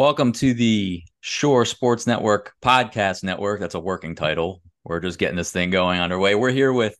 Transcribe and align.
Welcome 0.00 0.32
to 0.32 0.54
the 0.54 1.02
Shore 1.20 1.66
Sports 1.66 2.06
Network 2.06 2.54
podcast 2.62 3.22
network. 3.22 3.60
That's 3.60 3.74
a 3.74 3.80
working 3.80 4.14
title. 4.14 4.62
We're 4.82 4.98
just 5.00 5.18
getting 5.18 5.36
this 5.36 5.52
thing 5.52 5.68
going 5.68 6.00
underway. 6.00 6.34
We're 6.34 6.52
here 6.52 6.72
with 6.72 6.96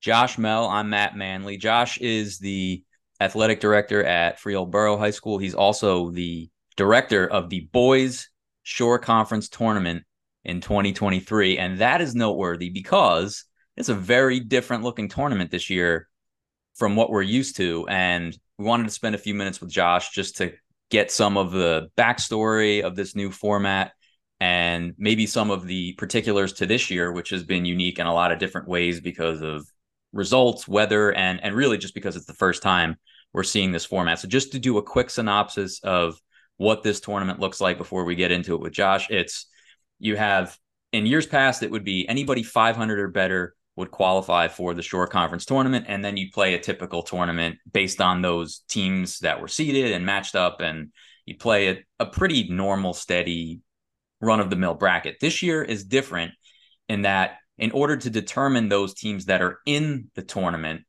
Josh 0.00 0.36
Mehl. 0.38 0.66
I'm 0.66 0.88
Matt 0.88 1.14
Manley. 1.14 1.58
Josh 1.58 1.98
is 1.98 2.38
the 2.38 2.82
athletic 3.20 3.60
director 3.60 4.02
at 4.02 4.40
Free 4.40 4.54
Borough 4.54 4.96
High 4.96 5.10
School. 5.10 5.36
He's 5.36 5.54
also 5.54 6.10
the 6.10 6.48
director 6.74 7.28
of 7.28 7.50
the 7.50 7.68
Boys 7.70 8.30
Shore 8.62 8.98
Conference 8.98 9.50
Tournament 9.50 10.02
in 10.42 10.62
2023. 10.62 11.58
And 11.58 11.80
that 11.80 12.00
is 12.00 12.14
noteworthy 12.14 12.70
because 12.70 13.44
it's 13.76 13.90
a 13.90 13.94
very 13.94 14.40
different 14.40 14.84
looking 14.84 15.10
tournament 15.10 15.50
this 15.50 15.68
year 15.68 16.08
from 16.76 16.96
what 16.96 17.10
we're 17.10 17.20
used 17.20 17.56
to. 17.56 17.86
And 17.88 18.34
we 18.56 18.64
wanted 18.64 18.84
to 18.84 18.90
spend 18.90 19.14
a 19.14 19.18
few 19.18 19.34
minutes 19.34 19.60
with 19.60 19.68
Josh 19.68 20.12
just 20.12 20.38
to 20.38 20.54
get 20.92 21.10
some 21.10 21.38
of 21.38 21.52
the 21.52 21.88
backstory 21.96 22.82
of 22.82 22.94
this 22.94 23.16
new 23.16 23.30
format 23.30 23.92
and 24.40 24.92
maybe 24.98 25.26
some 25.26 25.50
of 25.50 25.66
the 25.66 25.94
particulars 25.94 26.52
to 26.52 26.66
this 26.66 26.90
year, 26.90 27.10
which 27.10 27.30
has 27.30 27.42
been 27.44 27.64
unique 27.64 27.98
in 27.98 28.06
a 28.06 28.12
lot 28.12 28.30
of 28.30 28.38
different 28.38 28.68
ways 28.68 29.00
because 29.00 29.40
of 29.40 29.66
results, 30.12 30.68
weather, 30.68 31.10
and 31.10 31.42
and 31.42 31.54
really 31.54 31.78
just 31.78 31.94
because 31.94 32.14
it's 32.14 32.26
the 32.26 32.34
first 32.34 32.62
time 32.62 32.96
we're 33.32 33.42
seeing 33.42 33.72
this 33.72 33.86
format. 33.86 34.18
So 34.18 34.28
just 34.28 34.52
to 34.52 34.58
do 34.58 34.76
a 34.76 34.82
quick 34.82 35.08
synopsis 35.08 35.80
of 35.82 36.20
what 36.58 36.82
this 36.82 37.00
tournament 37.00 37.40
looks 37.40 37.58
like 37.58 37.78
before 37.78 38.04
we 38.04 38.14
get 38.14 38.30
into 38.30 38.54
it 38.54 38.60
with 38.60 38.74
Josh, 38.74 39.08
it's 39.08 39.46
you 39.98 40.16
have 40.16 40.58
in 40.92 41.06
years 41.06 41.26
past 41.26 41.62
it 41.62 41.70
would 41.70 41.84
be 41.84 42.06
anybody 42.06 42.42
500 42.42 42.98
or 43.00 43.08
better 43.08 43.54
would 43.76 43.90
qualify 43.90 44.48
for 44.48 44.74
the 44.74 44.82
Shore 44.82 45.06
Conference 45.06 45.44
tournament, 45.44 45.86
and 45.88 46.04
then 46.04 46.16
you 46.16 46.30
play 46.30 46.54
a 46.54 46.60
typical 46.60 47.02
tournament 47.02 47.56
based 47.70 48.00
on 48.00 48.20
those 48.20 48.60
teams 48.68 49.20
that 49.20 49.40
were 49.40 49.48
seeded 49.48 49.92
and 49.92 50.04
matched 50.04 50.34
up, 50.34 50.60
and 50.60 50.92
you 51.24 51.36
play 51.36 51.68
a, 51.68 51.78
a 52.00 52.06
pretty 52.06 52.48
normal, 52.48 52.92
steady 52.92 53.60
run 54.20 54.40
of 54.40 54.50
the 54.50 54.56
mill 54.56 54.74
bracket. 54.74 55.16
This 55.20 55.42
year 55.42 55.62
is 55.62 55.84
different 55.84 56.32
in 56.88 57.02
that 57.02 57.38
in 57.58 57.70
order 57.70 57.96
to 57.96 58.10
determine 58.10 58.68
those 58.68 58.94
teams 58.94 59.26
that 59.26 59.42
are 59.42 59.60
in 59.66 60.10
the 60.14 60.22
tournament, 60.22 60.82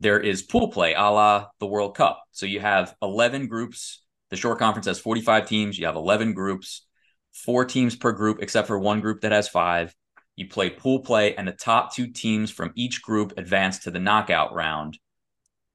there 0.00 0.20
is 0.20 0.42
pool 0.42 0.68
play 0.68 0.94
a 0.94 1.02
la 1.02 1.46
the 1.58 1.66
World 1.66 1.96
Cup. 1.96 2.22
So 2.32 2.46
you 2.46 2.60
have 2.60 2.94
11 3.02 3.48
groups. 3.48 4.02
The 4.30 4.36
Shore 4.36 4.56
Conference 4.56 4.86
has 4.86 5.00
45 5.00 5.48
teams. 5.48 5.78
You 5.78 5.86
have 5.86 5.96
11 5.96 6.34
groups, 6.34 6.86
four 7.32 7.64
teams 7.64 7.96
per 7.96 8.12
group, 8.12 8.38
except 8.40 8.68
for 8.68 8.78
one 8.78 9.00
group 9.00 9.22
that 9.22 9.32
has 9.32 9.48
five 9.48 9.94
you 10.38 10.46
play 10.48 10.70
pool 10.70 11.00
play, 11.00 11.34
and 11.34 11.48
the 11.48 11.52
top 11.52 11.92
two 11.92 12.06
teams 12.06 12.50
from 12.50 12.72
each 12.76 13.02
group 13.02 13.34
advance 13.36 13.80
to 13.80 13.90
the 13.90 13.98
knockout 13.98 14.54
round. 14.54 14.96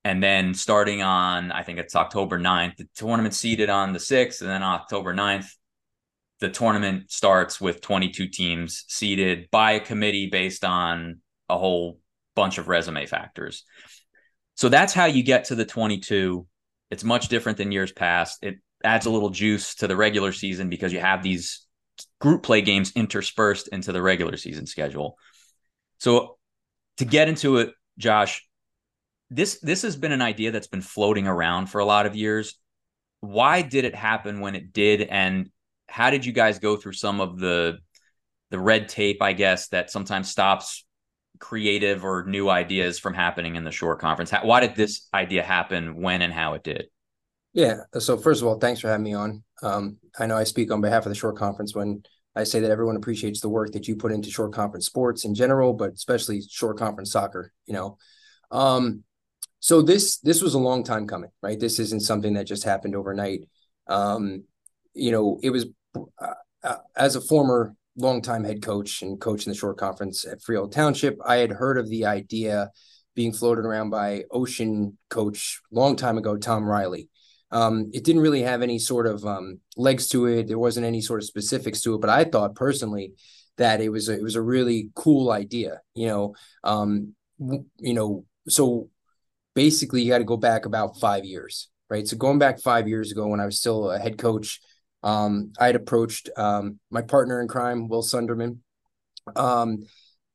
And 0.05 0.23
then 0.23 0.53
starting 0.53 1.01
on, 1.01 1.51
I 1.51 1.63
think 1.63 1.79
it's 1.79 1.97
October 1.97 2.39
9th, 2.39 2.77
the 2.77 2.87
tournament 2.95 3.33
seeded 3.33 3.69
on 3.69 3.91
the 3.91 3.99
6th, 3.99 4.39
and 4.39 4.49
then 4.49 4.63
October 4.63 5.13
9th, 5.13 5.47
the 6.39 6.49
tournament 6.49 7.11
starts 7.11 7.59
with 7.59 7.81
22 7.81 8.27
teams 8.29 8.85
seeded 8.87 9.49
by 9.51 9.73
a 9.73 9.79
committee 9.81 10.29
based 10.29 10.63
on 10.63 11.19
a 11.49 11.57
whole 11.57 11.99
bunch 12.33 12.57
of 12.57 12.69
resume 12.69 13.05
factors. 13.05 13.65
So 14.55 14.69
that's 14.69 14.93
how 14.93 15.05
you 15.05 15.23
get 15.23 15.45
to 15.45 15.55
the 15.55 15.65
22. 15.65 16.47
It's 16.89 17.03
much 17.03 17.27
different 17.27 17.57
than 17.57 17.73
years 17.73 17.91
past. 17.91 18.39
It 18.41 18.55
adds 18.81 19.07
a 19.07 19.09
little 19.09 19.29
juice 19.29 19.75
to 19.75 19.87
the 19.87 19.95
regular 19.97 20.31
season 20.31 20.69
because 20.69 20.93
you 20.93 20.99
have 20.99 21.21
these 21.21 21.65
group 22.23 22.41
play 22.41 22.61
games 22.61 22.93
interspersed 22.95 23.67
into 23.67 23.91
the 23.91 24.01
regular 24.01 24.37
season 24.37 24.65
schedule. 24.65 25.17
So 25.97 26.37
to 26.95 27.03
get 27.03 27.27
into 27.27 27.57
it, 27.57 27.73
Josh, 27.97 28.47
this 29.29 29.59
this 29.59 29.81
has 29.81 29.97
been 29.97 30.13
an 30.13 30.21
idea 30.21 30.51
that's 30.51 30.67
been 30.67 30.81
floating 30.81 31.27
around 31.27 31.67
for 31.67 31.79
a 31.79 31.85
lot 31.85 32.05
of 32.05 32.15
years. 32.15 32.55
Why 33.19 33.61
did 33.61 33.83
it 33.83 33.93
happen 33.93 34.39
when 34.39 34.55
it 34.55 34.71
did 34.71 35.01
and 35.01 35.49
how 35.89 36.11
did 36.11 36.25
you 36.25 36.31
guys 36.31 36.59
go 36.59 36.77
through 36.77 36.93
some 36.93 37.19
of 37.19 37.39
the 37.39 37.79
the 38.51 38.59
red 38.59 38.87
tape, 38.87 39.21
I 39.21 39.33
guess, 39.33 39.67
that 39.69 39.91
sometimes 39.91 40.29
stops 40.29 40.85
creative 41.39 42.05
or 42.05 42.23
new 42.25 42.49
ideas 42.49 42.99
from 42.99 43.13
happening 43.13 43.57
in 43.57 43.65
the 43.65 43.71
Shore 43.71 43.97
Conference? 43.97 44.31
How, 44.31 44.45
why 44.45 44.61
did 44.61 44.75
this 44.77 45.09
idea 45.13 45.43
happen 45.43 46.01
when 46.01 46.21
and 46.21 46.31
how 46.31 46.53
it 46.53 46.63
did? 46.63 46.85
Yeah. 47.51 47.81
So 47.99 48.15
first 48.15 48.41
of 48.41 48.47
all, 48.47 48.59
thanks 48.59 48.79
for 48.79 48.87
having 48.87 49.03
me 49.03 49.13
on. 49.13 49.43
Um, 49.61 49.97
I 50.19 50.25
know 50.25 50.37
I 50.37 50.43
speak 50.43 50.71
on 50.71 50.81
behalf 50.81 51.05
of 51.05 51.09
the 51.09 51.15
Shore 51.15 51.33
Conference 51.33 51.75
when 51.75 52.03
I 52.35 52.43
say 52.43 52.59
that 52.59 52.71
everyone 52.71 52.95
appreciates 52.95 53.41
the 53.41 53.49
work 53.49 53.71
that 53.73 53.87
you 53.87 53.95
put 53.95 54.11
into 54.11 54.31
Shore 54.31 54.49
Conference 54.49 54.85
sports 54.85 55.25
in 55.25 55.35
general, 55.35 55.73
but 55.73 55.93
especially 55.93 56.41
Shore 56.41 56.73
Conference 56.73 57.11
soccer. 57.11 57.51
You 57.65 57.73
know, 57.73 57.97
um, 58.51 59.03
so 59.59 59.81
this 59.81 60.17
this 60.19 60.41
was 60.41 60.53
a 60.53 60.59
long 60.59 60.83
time 60.83 61.07
coming, 61.07 61.29
right? 61.41 61.59
This 61.59 61.79
isn't 61.79 62.01
something 62.01 62.33
that 62.33 62.47
just 62.47 62.63
happened 62.63 62.95
overnight. 62.95 63.41
Um, 63.87 64.43
you 64.93 65.11
know, 65.11 65.39
it 65.43 65.49
was 65.49 65.67
uh, 65.95 66.33
uh, 66.63 66.77
as 66.95 67.15
a 67.15 67.21
former 67.21 67.75
longtime 67.95 68.43
head 68.43 68.61
coach 68.61 69.01
and 69.01 69.19
coach 69.19 69.45
in 69.45 69.51
the 69.51 69.57
Shore 69.57 69.75
Conference 69.75 70.25
at 70.25 70.41
Freehold 70.41 70.71
Township, 70.71 71.17
I 71.25 71.37
had 71.37 71.51
heard 71.51 71.77
of 71.77 71.89
the 71.89 72.05
idea 72.05 72.71
being 73.15 73.31
floated 73.31 73.65
around 73.65 73.91
by 73.91 74.23
Ocean 74.31 74.97
coach 75.09 75.61
long 75.71 75.95
time 75.95 76.17
ago, 76.17 76.35
Tom 76.35 76.65
Riley 76.65 77.09
um, 77.53 77.91
it 77.93 78.03
didn't 78.03 78.23
really 78.23 78.41
have 78.41 78.63
any 78.63 78.79
sort 78.79 79.05
of 79.05 79.23
um, 79.25 79.59
legs 79.77 80.07
to 80.09 80.25
it. 80.25 80.47
There 80.47 80.57
wasn't 80.57 80.87
any 80.87 81.01
sort 81.01 81.21
of 81.21 81.27
specifics 81.27 81.81
to 81.81 81.93
it. 81.93 82.01
But 82.01 82.09
I 82.09 82.23
thought 82.23 82.55
personally 82.55 83.13
that 83.57 83.79
it 83.79 83.89
was 83.89 84.09
a, 84.09 84.13
it 84.13 84.23
was 84.23 84.35
a 84.35 84.41
really 84.41 84.89
cool 84.95 85.31
idea. 85.31 85.79
You 85.93 86.07
know, 86.07 86.35
um, 86.63 87.13
you 87.37 87.93
know, 87.93 88.25
so 88.49 88.89
basically 89.53 90.01
you 90.01 90.11
got 90.11 90.17
to 90.17 90.23
go 90.23 90.35
back 90.35 90.65
about 90.65 90.99
five 90.99 91.25
years, 91.25 91.69
right? 91.91 92.07
So 92.07 92.17
going 92.17 92.39
back 92.39 92.59
five 92.59 92.87
years 92.87 93.11
ago 93.11 93.27
when 93.27 93.39
I 93.39 93.45
was 93.45 93.59
still 93.59 93.91
a 93.91 93.99
head 93.99 94.17
coach, 94.17 94.59
um, 95.03 95.53
I 95.59 95.67
had 95.67 95.75
approached 95.75 96.31
um, 96.35 96.79
my 96.89 97.03
partner 97.03 97.39
in 97.39 97.47
crime, 97.47 97.87
Will 97.87 98.01
Sunderman, 98.01 98.57
um, 99.35 99.83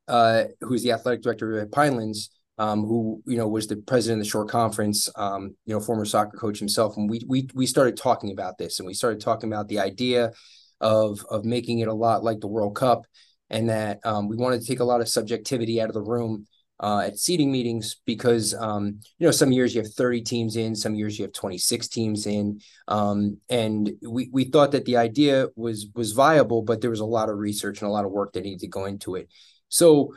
uh, 0.06 0.44
who's 0.60 0.84
the 0.84 0.92
athletic 0.92 1.22
director 1.22 1.58
at 1.58 1.72
Pinelands 1.72 2.28
um, 2.58 2.84
who 2.84 3.22
you 3.26 3.36
know 3.36 3.48
was 3.48 3.66
the 3.66 3.76
president 3.76 4.20
of 4.20 4.26
the 4.26 4.30
Shore 4.30 4.46
Conference, 4.46 5.08
um, 5.16 5.56
you 5.64 5.74
know, 5.74 5.80
former 5.80 6.04
soccer 6.04 6.36
coach 6.36 6.58
himself, 6.58 6.96
and 6.96 7.08
we 7.08 7.22
we 7.26 7.48
we 7.54 7.66
started 7.66 7.96
talking 7.96 8.32
about 8.32 8.58
this, 8.58 8.78
and 8.78 8.86
we 8.86 8.94
started 8.94 9.20
talking 9.20 9.50
about 9.52 9.68
the 9.68 9.78
idea 9.78 10.32
of 10.80 11.24
of 11.30 11.44
making 11.44 11.78
it 11.80 11.88
a 11.88 11.94
lot 11.94 12.24
like 12.24 12.40
the 12.40 12.48
World 12.48 12.74
Cup, 12.76 13.06
and 13.48 13.68
that 13.68 14.00
um, 14.04 14.28
we 14.28 14.36
wanted 14.36 14.60
to 14.60 14.66
take 14.66 14.80
a 14.80 14.84
lot 14.84 15.00
of 15.00 15.08
subjectivity 15.08 15.80
out 15.80 15.88
of 15.88 15.94
the 15.94 16.02
room 16.02 16.46
uh, 16.80 17.02
at 17.06 17.18
seeding 17.18 17.50
meetings 17.50 17.96
because 18.04 18.54
um, 18.54 19.00
you 19.18 19.26
know 19.26 19.30
some 19.30 19.52
years 19.52 19.74
you 19.74 19.80
have 19.80 19.92
30 19.92 20.22
teams 20.22 20.56
in, 20.56 20.74
some 20.74 20.94
years 20.94 21.18
you 21.18 21.24
have 21.24 21.32
26 21.32 21.88
teams 21.88 22.26
in, 22.26 22.60
um, 22.88 23.38
and 23.48 23.92
we 24.02 24.30
we 24.32 24.44
thought 24.44 24.72
that 24.72 24.84
the 24.84 24.96
idea 24.96 25.46
was 25.54 25.86
was 25.94 26.10
viable, 26.10 26.62
but 26.62 26.80
there 26.80 26.90
was 26.90 27.00
a 27.00 27.04
lot 27.04 27.28
of 27.28 27.38
research 27.38 27.80
and 27.80 27.88
a 27.88 27.92
lot 27.92 28.04
of 28.04 28.10
work 28.10 28.32
that 28.32 28.42
needed 28.42 28.60
to 28.60 28.68
go 28.68 28.84
into 28.86 29.14
it. 29.14 29.28
So 29.68 30.14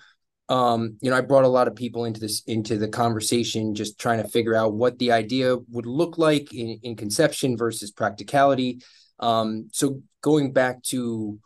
um, 0.52 0.98
you 1.00 1.10
know, 1.10 1.16
I 1.16 1.22
brought 1.22 1.46
a 1.46 1.48
lot 1.48 1.70
of 1.70 1.78
people 1.78 2.04
into 2.04 2.20
this 2.20 2.44
into 2.46 2.78
the 2.78 2.90
conversation, 2.90 3.74
just 3.74 3.98
trying 3.98 4.22
to 4.22 4.28
figure 4.28 4.54
out 4.54 4.74
what 4.74 5.00
the 5.00 5.14
idea 5.14 5.56
would 5.70 5.86
look 5.86 6.18
like 6.18 6.54
in, 6.54 6.78
in 6.84 6.98
conception 6.98 7.56
versus 7.56 7.90
practicality. 7.90 8.82
Um, 9.22 9.70
so 9.72 10.02
going 10.20 10.52
back 10.52 10.84
to 10.84 11.40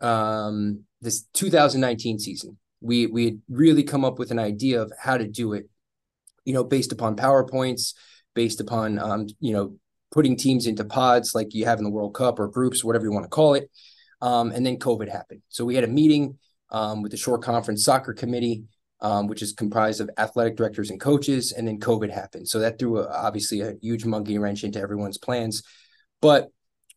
um, 0.00 0.84
this 1.00 1.24
2019 1.34 2.20
season, 2.20 2.56
we 2.80 3.06
we 3.06 3.24
had 3.24 3.40
really 3.48 3.82
come 3.82 4.04
up 4.04 4.20
with 4.20 4.30
an 4.30 4.38
idea 4.38 4.80
of 4.80 4.92
how 5.00 5.16
to 5.16 5.26
do 5.26 5.54
it, 5.54 5.68
you 6.44 6.54
know, 6.54 6.62
based 6.62 6.92
upon 6.92 7.16
powerpoints, 7.16 7.94
based 8.34 8.60
upon 8.60 9.00
um, 9.00 9.26
you 9.40 9.52
know 9.52 9.74
putting 10.12 10.36
teams 10.36 10.68
into 10.68 10.84
pods 10.84 11.34
like 11.34 11.54
you 11.54 11.64
have 11.64 11.78
in 11.78 11.84
the 11.84 11.90
World 11.90 12.14
Cup 12.14 12.38
or 12.38 12.46
groups, 12.46 12.84
whatever 12.84 13.04
you 13.04 13.10
want 13.10 13.24
to 13.24 13.30
call 13.30 13.54
it. 13.54 13.68
Um, 14.20 14.52
and 14.52 14.64
then 14.64 14.78
COVID 14.78 15.10
happened, 15.10 15.42
so 15.48 15.64
we 15.64 15.74
had 15.74 15.82
a 15.82 15.88
meeting 15.88 16.38
um, 16.74 17.02
with 17.02 17.12
the 17.12 17.16
Shore 17.16 17.38
Conference 17.38 17.84
Soccer 17.84 18.12
Committee, 18.12 18.64
um, 19.00 19.28
which 19.28 19.42
is 19.42 19.52
comprised 19.52 20.00
of 20.00 20.10
athletic 20.18 20.56
directors 20.56 20.90
and 20.90 21.00
coaches. 21.00 21.52
And 21.52 21.68
then 21.68 21.78
COVID 21.78 22.10
happened. 22.10 22.48
So 22.48 22.58
that 22.58 22.80
threw 22.80 22.98
a, 22.98 23.08
obviously 23.08 23.60
a 23.60 23.74
huge 23.80 24.04
monkey 24.04 24.38
wrench 24.38 24.64
into 24.64 24.80
everyone's 24.80 25.16
plans. 25.16 25.62
But 26.20 26.48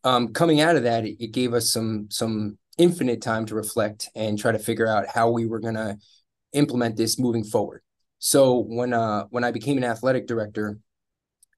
um, 0.02 0.32
coming 0.32 0.60
out 0.60 0.74
of 0.74 0.82
that, 0.82 1.06
it, 1.06 1.22
it, 1.22 1.32
gave 1.32 1.54
us 1.54 1.70
some 1.72 2.08
some 2.10 2.58
infinite 2.76 3.22
time 3.22 3.46
to 3.46 3.54
reflect 3.54 4.08
and 4.16 4.38
try 4.38 4.50
to 4.50 4.58
figure 4.58 4.86
out 4.86 5.06
how 5.06 5.30
we 5.30 5.46
were 5.46 5.60
going 5.60 5.74
to 5.74 5.96
implement 6.52 6.96
this 6.96 7.18
moving 7.18 7.44
forward. 7.44 7.82
So 8.18 8.58
when 8.58 8.92
uh, 8.92 9.24
when 9.30 9.44
I 9.44 9.52
became 9.52 9.76
an 9.76 9.84
athletic 9.84 10.26
director, 10.26 10.78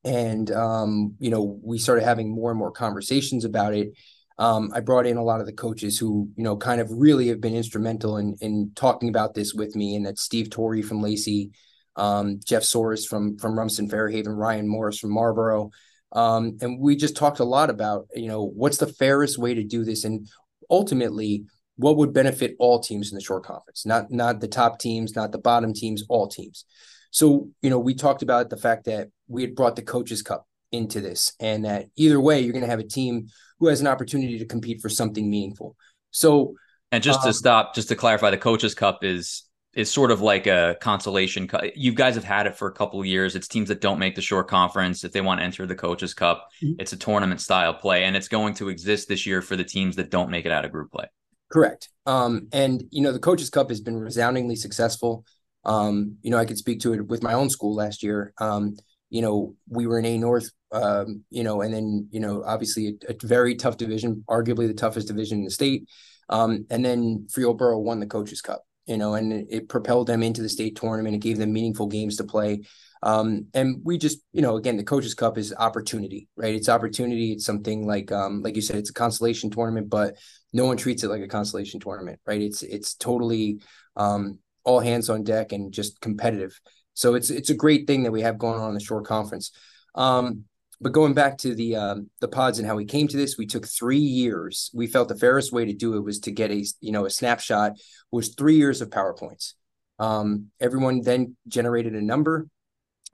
and 0.05 0.51
um, 0.51 1.15
you 1.21 1.31
know 1.31 1.59
we 1.63 1.79
started 1.79 2.05
having 2.05 2.31
more 2.31 2.51
and 2.51 2.59
more 2.59 2.73
conversations 2.73 3.47
about 3.47 3.75
it, 3.75 3.93
um, 4.41 4.71
I 4.75 4.81
brought 4.81 5.07
in 5.07 5.19
a 5.19 5.23
lot 5.23 5.41
of 5.41 5.47
the 5.47 5.53
coaches 5.53 5.99
who, 5.99 6.31
you 6.35 6.43
know, 6.43 6.57
kind 6.57 6.81
of 6.81 6.91
really 6.91 7.29
have 7.29 7.43
been 7.43 7.55
instrumental 7.55 8.17
in 8.17 8.37
in 8.41 8.73
talking 8.75 9.11
about 9.11 9.35
this 9.35 9.53
with 9.53 9.77
me, 9.77 9.95
and 9.95 10.07
that's 10.07 10.23
Steve 10.23 10.49
Torrey 10.49 10.81
from 10.81 11.03
Lacey, 11.03 11.51
um, 11.95 12.41
Jeff 12.45 12.63
Soros 12.63 13.07
from 13.07 13.37
from 13.37 13.59
Rumson 13.59 13.87
Fairhaven, 13.87 14.33
Ryan 14.33 14.67
Morris 14.67 14.99
from 14.99 15.11
Marlboro, 15.11 15.71
um, 16.13 16.57
and 16.63 16.81
we 16.81 16.97
just 16.97 17.17
talked 17.17 17.41
a 17.41 17.45
lot 17.45 17.69
about, 17.69 18.07
you 18.15 18.29
know, 18.29 18.43
what's 18.43 18.79
the 18.79 18.87
fairest 18.87 19.37
way 19.37 19.53
to 19.53 19.63
do 19.63 19.85
this, 19.85 20.05
and 20.05 20.27
ultimately 20.71 21.45
what 21.77 21.99
would 21.99 22.13
benefit 22.15 22.57
all 22.59 22.81
teams 22.81 23.11
in 23.11 23.17
the 23.17 23.23
Shore 23.23 23.43
Conference, 23.43 23.85
not 23.85 24.11
not 24.11 24.41
the 24.41 24.49
top 24.49 24.79
teams, 24.79 25.15
not 25.15 25.33
the 25.33 25.39
bottom 25.39 25.75
teams, 25.75 26.03
all 26.09 26.29
teams. 26.29 26.65
So, 27.11 27.51
you 27.61 27.69
know, 27.69 27.79
we 27.79 27.95
talked 27.95 28.23
about 28.23 28.49
the 28.49 28.57
fact 28.57 28.85
that 28.87 29.09
we 29.29 29.43
had 29.43 29.55
brought 29.55 29.77
the 29.77 29.83
coaches 29.83 30.23
cup 30.23 30.47
into 30.73 31.01
this, 31.01 31.33
and 31.41 31.65
that 31.65 31.87
either 31.97 32.21
way, 32.21 32.41
you're 32.41 32.53
going 32.53 32.65
to 32.65 32.71
have 32.71 32.79
a 32.79 32.87
team 32.87 33.29
who 33.59 33.69
has 33.69 33.81
an 33.81 33.87
opportunity 33.87 34.39
to 34.39 34.47
compete 34.47 34.81
for 34.81 34.89
something 34.89 35.29
meaningful. 35.29 35.77
So, 36.11 36.55
and 36.93 37.03
just 37.03 37.21
um, 37.21 37.27
to 37.27 37.33
stop, 37.33 37.75
just 37.75 37.89
to 37.89 37.97
clarify, 37.97 38.31
the 38.31 38.39
Coaches 38.39 38.75
Cup 38.75 39.05
is 39.05 39.45
is 39.73 39.91
sort 39.91 40.11
of 40.11 40.21
like 40.21 40.47
a 40.47 40.77
consolation 40.81 41.47
cup. 41.47 41.63
You 41.77 41.93
guys 41.93 42.17
have 42.17 42.25
had 42.25 42.47
it 42.47 42.57
for 42.57 42.69
a 42.69 42.73
couple 42.73 42.99
of 42.99 43.07
years. 43.07 43.37
It's 43.37 43.47
teams 43.47 43.69
that 43.69 43.81
don't 43.81 43.99
make 43.99 44.17
the 44.17 44.23
Shore 44.23 44.43
Conference 44.43 45.05
if 45.05 45.13
they 45.13 45.21
want 45.21 45.41
to 45.41 45.45
enter 45.45 45.65
the 45.65 45.77
coaches 45.77 46.13
cup. 46.13 46.49
Mm-hmm. 46.63 46.81
It's 46.81 46.93
a 46.93 46.97
tournament 46.97 47.41
style 47.41 47.75
play 47.75 48.05
and 48.05 48.17
it's 48.17 48.29
going 48.29 48.55
to 48.55 48.69
exist 48.69 49.09
this 49.09 49.27
year 49.27 49.43
for 49.43 49.55
the 49.55 49.65
teams 49.65 49.97
that 49.97 50.11
don't 50.11 50.31
make 50.31 50.45
it 50.45 50.53
out 50.53 50.65
of 50.65 50.73
group 50.73 50.91
play. 50.91 51.07
Correct. 51.53 51.89
Um, 52.07 52.49
and 52.53 52.83
you 52.91 53.03
know, 53.03 53.13
the 53.13 53.19
coaches 53.21 53.51
cup 53.51 53.71
has 53.71 53.81
been 53.81 53.97
resoundingly 53.97 54.57
successful. 54.57 55.25
Um, 55.65 56.17
you 56.23 56.31
know, 56.31 56.39
I 56.39 56.47
could 56.47 56.59
speak 56.59 56.81
to 56.81 56.95
it 56.95 57.07
with 57.07 57.23
my 57.23 57.35
own 57.35 57.51
school 57.51 57.75
last 57.75 58.03
year. 58.03 58.33
Um, 58.39 58.77
you 59.11 59.23
know, 59.23 59.55
we 59.69 59.87
were 59.87 59.99
in 59.99 60.07
A 60.07 60.19
North, 60.19 60.51
um, 60.73 61.25
you 61.31 61.43
know, 61.43 61.61
and 61.61 61.75
then, 61.75 62.09
you 62.11 62.21
know, 62.21 62.43
obviously 62.45 62.97
a, 63.09 63.13
a, 63.13 63.17
very 63.23 63.57
tough 63.57 63.77
division, 63.77 64.25
arguably 64.29 64.67
the 64.69 64.75
toughest 64.75 65.09
division 65.09 65.39
in 65.39 65.45
the 65.45 65.51
state. 65.51 65.89
Um, 66.29 66.67
and 66.71 66.85
then 66.85 67.27
Borough 67.35 67.79
won 67.79 68.01
the 68.01 68.07
coaches 68.07 68.41
cup 68.41 68.63
you 68.91 68.97
know, 68.97 69.15
and 69.15 69.33
it, 69.33 69.47
it 69.49 69.69
propelled 69.69 70.09
them 70.09 70.23
into 70.23 70.43
the 70.43 70.49
state 70.49 70.75
tournament. 70.75 71.15
It 71.15 71.21
gave 71.21 71.39
them 71.39 71.53
meaningful 71.53 71.87
games 71.87 72.17
to 72.17 72.25
play. 72.25 72.63
Um, 73.03 73.47
and 73.55 73.81
we 73.85 73.99
just, 73.99 74.19
you 74.33 74.43
know, 74.43 74.57
again, 74.57 74.77
the 74.77 74.83
Coaches 74.83 75.15
Cup 75.15 75.39
is 75.39 75.55
opportunity, 75.57 76.29
right? 76.37 76.55
It's 76.55 76.69
opportunity. 76.69 77.33
It's 77.33 77.47
something 77.47 77.87
like, 77.87 78.11
um, 78.11 78.43
like 78.43 78.57
you 78.57 78.63
said, 78.63 78.77
it's 78.77 78.91
a 78.91 78.95
consolation 78.95 79.49
tournament, 79.49 79.89
but 79.89 80.17
no 80.53 80.67
one 80.67 80.77
treats 80.77 81.05
it 81.05 81.09
like 81.09 81.23
a 81.23 81.29
consolation 81.29 81.79
tournament, 81.79 82.19
right? 82.27 82.43
It's 82.43 82.63
it's 82.63 82.95
totally 82.95 83.61
um, 83.97 84.41
all 84.65 84.81
hands 84.81 85.09
on 85.09 85.23
deck 85.23 85.53
and 85.53 85.73
just 85.73 86.01
competitive. 86.01 86.61
So 87.01 87.15
it's 87.15 87.31
it's 87.31 87.49
a 87.49 87.55
great 87.55 87.87
thing 87.87 88.03
that 88.03 88.13
we 88.13 88.21
have 88.21 88.37
going 88.37 88.61
on 88.61 88.69
in 88.69 88.75
the 88.75 88.81
Shore 88.81 89.01
Conference. 89.01 89.53
Um, 89.95 90.45
but 90.83 90.93
going 90.93 91.15
back 91.15 91.39
to 91.39 91.55
the 91.55 91.77
um, 91.77 92.11
the 92.21 92.29
pods 92.29 92.59
and 92.59 92.69
how 92.69 92.77
we 92.77 92.85
came 92.85 93.09
to 93.09 93.17
this, 93.17 93.39
we 93.39 93.47
took 93.47 93.67
three 93.67 93.97
years. 93.97 94.71
We 94.75 94.87
felt 94.87 95.09
the 95.09 95.17
fairest 95.17 95.51
way 95.51 95.65
to 95.65 95.73
do 95.73 95.97
it 95.97 96.05
was 96.05 96.21
to 96.21 96.31
get 96.31 96.51
a 96.51 96.63
you 96.83 96.93
know 96.93 97.07
a 97.07 97.11
snapshot 97.11 97.79
was 98.11 98.35
three 98.35 98.57
years 98.57 98.83
of 98.83 98.91
powerpoints. 98.91 99.55
Um, 99.99 100.49
everyone 100.61 101.01
then 101.01 101.39
generated 101.49 101.95
a 101.95 102.03
number, 102.03 102.49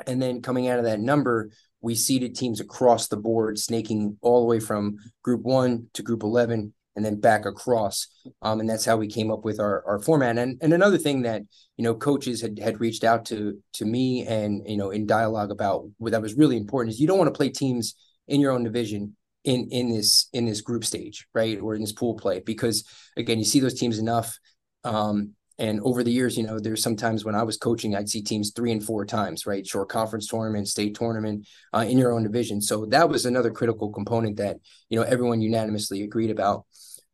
and 0.04 0.20
then 0.20 0.42
coming 0.42 0.66
out 0.66 0.80
of 0.80 0.84
that 0.86 0.98
number, 0.98 1.50
we 1.80 1.94
seeded 1.94 2.34
teams 2.34 2.58
across 2.58 3.06
the 3.06 3.16
board, 3.16 3.56
snaking 3.56 4.18
all 4.20 4.40
the 4.40 4.46
way 4.46 4.58
from 4.58 4.96
Group 5.22 5.42
One 5.42 5.90
to 5.94 6.02
Group 6.02 6.24
Eleven, 6.24 6.74
and 6.96 7.04
then 7.04 7.20
back 7.20 7.44
across. 7.44 8.08
Um, 8.42 8.60
and 8.60 8.68
that's 8.68 8.84
how 8.84 8.96
we 8.96 9.06
came 9.06 9.30
up 9.30 9.44
with 9.44 9.60
our, 9.60 9.84
our 9.86 9.98
format. 10.00 10.38
And 10.38 10.58
and 10.62 10.72
another 10.72 10.98
thing 10.98 11.22
that 11.22 11.42
you 11.76 11.84
know 11.84 11.94
coaches 11.94 12.40
had 12.40 12.58
had 12.58 12.80
reached 12.80 13.04
out 13.04 13.26
to 13.26 13.58
to 13.74 13.84
me 13.84 14.26
and 14.26 14.62
you 14.66 14.76
know 14.76 14.90
in 14.90 15.06
dialogue 15.06 15.50
about 15.50 15.84
what 15.98 16.12
that 16.12 16.22
was 16.22 16.34
really 16.34 16.56
important 16.56 16.94
is 16.94 17.00
you 17.00 17.06
don't 17.06 17.18
want 17.18 17.32
to 17.32 17.36
play 17.36 17.50
teams 17.50 17.94
in 18.26 18.40
your 18.40 18.52
own 18.52 18.64
division 18.64 19.14
in 19.44 19.68
in 19.70 19.90
this 19.90 20.28
in 20.32 20.46
this 20.46 20.62
group 20.62 20.84
stage, 20.84 21.26
right, 21.34 21.60
or 21.60 21.74
in 21.74 21.82
this 21.82 21.92
pool 21.92 22.14
play 22.14 22.40
because 22.40 22.84
again 23.16 23.38
you 23.38 23.44
see 23.44 23.60
those 23.60 23.78
teams 23.78 23.98
enough. 23.98 24.38
Um, 24.82 25.34
and 25.58 25.80
over 25.80 26.04
the 26.04 26.12
years, 26.12 26.36
you 26.36 26.42
know, 26.42 26.58
there's 26.58 26.82
sometimes 26.82 27.24
when 27.24 27.34
I 27.34 27.42
was 27.42 27.56
coaching, 27.56 27.96
I'd 27.96 28.10
see 28.10 28.22
teams 28.22 28.52
three 28.54 28.72
and 28.72 28.84
four 28.84 29.06
times, 29.06 29.46
right? 29.46 29.66
Shore 29.66 29.86
Conference 29.86 30.26
tournament, 30.26 30.68
state 30.68 30.94
tournament 30.94 31.46
uh, 31.72 31.86
in 31.88 31.96
your 31.96 32.12
own 32.12 32.24
division. 32.24 32.60
So 32.60 32.84
that 32.86 33.08
was 33.08 33.24
another 33.24 33.50
critical 33.50 33.90
component 33.90 34.36
that, 34.36 34.58
you 34.90 34.98
know, 34.98 35.04
everyone 35.04 35.40
unanimously 35.40 36.02
agreed 36.02 36.30
about. 36.30 36.66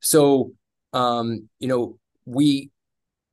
So, 0.03 0.53
um, 0.93 1.49
you 1.59 1.69
know, 1.69 1.99
we 2.27 2.71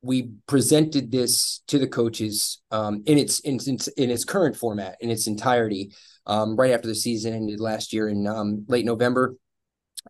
we 0.02 0.30
presented 0.48 1.12
this 1.12 1.62
to 1.68 1.78
the 1.78 1.88
coaches 1.88 2.62
um, 2.72 3.04
in 3.06 3.18
its 3.18 3.40
in, 3.42 3.60
in 3.98 4.10
its 4.10 4.24
current 4.24 4.56
format 4.56 4.96
in 5.02 5.10
its 5.10 5.28
entirety 5.28 5.92
um, 6.26 6.56
right 6.56 6.72
after 6.72 6.88
the 6.88 6.96
season 6.96 7.34
ended 7.34 7.60
last 7.60 7.92
year 7.92 8.08
in 8.08 8.26
um, 8.28 8.66
late 8.70 8.86
November, 8.86 9.36